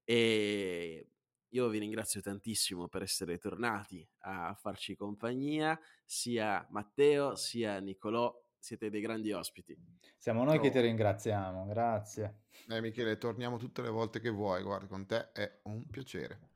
[0.03, 1.12] e
[1.53, 8.89] io vi ringrazio tantissimo per essere tornati a farci compagnia, sia Matteo sia Nicolò, siete
[8.89, 9.77] dei grandi ospiti.
[10.17, 10.61] Siamo noi oh.
[10.61, 12.43] che ti ringraziamo, grazie.
[12.67, 16.51] Eh Michele, torniamo tutte le volte che vuoi, guarda, con te è un piacere.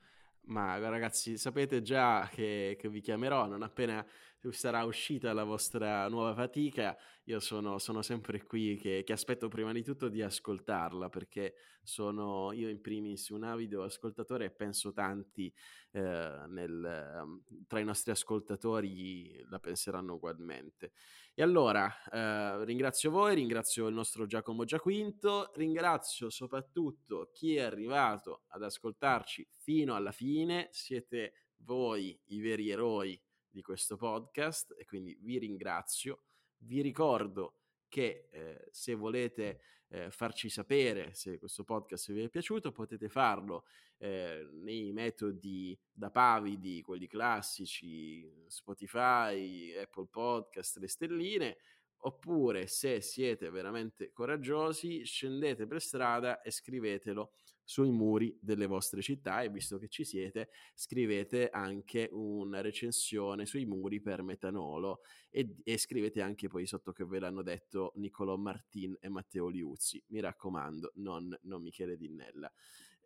[0.47, 4.05] Ma ragazzi, sapete già che, che vi chiamerò non appena
[4.51, 9.73] sarà uscita la vostra nuova fatica, io sono, sono sempre qui che, che, aspetto prima
[9.73, 15.53] di tutto di ascoltarla perché sono io in primis un avido ascoltatore e penso tanti
[15.91, 20.93] eh, nel, tra i nostri ascoltatori la penseranno ugualmente.
[21.33, 28.43] E allora eh, ringrazio voi, ringrazio il nostro Giacomo Giaquinto, ringrazio soprattutto chi è arrivato
[28.47, 33.19] ad ascoltarci fino alla fine, siete voi i veri eroi
[33.57, 36.25] di questo podcast e quindi vi ringrazio.
[36.59, 37.55] Vi ricordo
[37.87, 43.65] che eh, se volete eh, farci sapere se questo podcast vi è piaciuto potete farlo
[43.97, 51.57] eh, nei metodi da pavidi, quelli classici, Spotify, Apple Podcast, le stelline,
[52.01, 57.31] oppure se siete veramente coraggiosi scendete per strada e scrivetelo
[57.67, 63.65] sui muri delle vostre città e visto che ci siete scrivete anche una recensione sui
[63.65, 68.95] muri per metanolo e, e scrivete anche poi sotto che ve l'hanno detto Niccolò Martin
[69.01, 70.01] e Matteo Liuzzi.
[70.07, 72.49] Mi raccomando non, non Michele Dinnella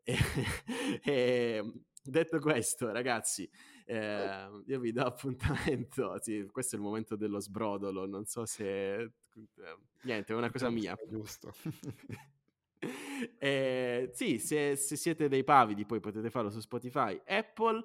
[0.04, 0.16] e,
[1.04, 3.50] e, detto questo ragazzi
[3.86, 8.94] eh, io vi do appuntamento sì, questo è il momento dello sbrodolo non so se
[8.94, 9.12] eh,
[10.04, 10.96] niente è una cosa mia.
[11.10, 11.52] giusto
[13.38, 17.84] eh, sì, se, se, siete dei pavidi poi potete farlo su Spotify, Apple,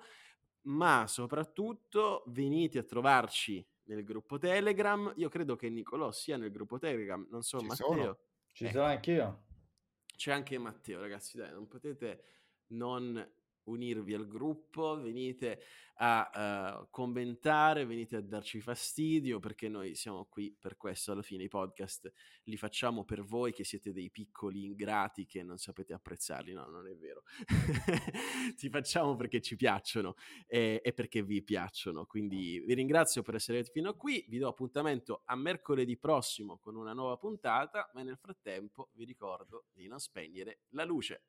[0.63, 5.13] ma soprattutto venite a trovarci nel gruppo Telegram.
[5.17, 7.87] Io credo che Nicolò sia nel gruppo Telegram, non so Ci Matteo.
[7.87, 8.19] Sono.
[8.53, 8.73] Ci ecco.
[8.73, 9.45] sono anch'io.
[10.17, 12.23] C'è anche Matteo, ragazzi, dai, non potete
[12.69, 13.25] non
[13.67, 15.61] unirvi al gruppo, venite
[15.99, 21.45] a uh, commentare, venite a darci fastidio perché noi siamo qui per questo, alla fine
[21.45, 22.13] i podcast
[22.45, 26.87] li facciamo per voi che siete dei piccoli ingrati che non sapete apprezzarli, no, non
[26.87, 27.23] è vero,
[28.57, 33.65] ci facciamo perché ci piacciono e, e perché vi piacciono, quindi vi ringrazio per essere
[33.65, 38.19] fino a qui, vi do appuntamento a mercoledì prossimo con una nuova puntata, ma nel
[38.19, 41.23] frattempo vi ricordo di non spegnere la luce.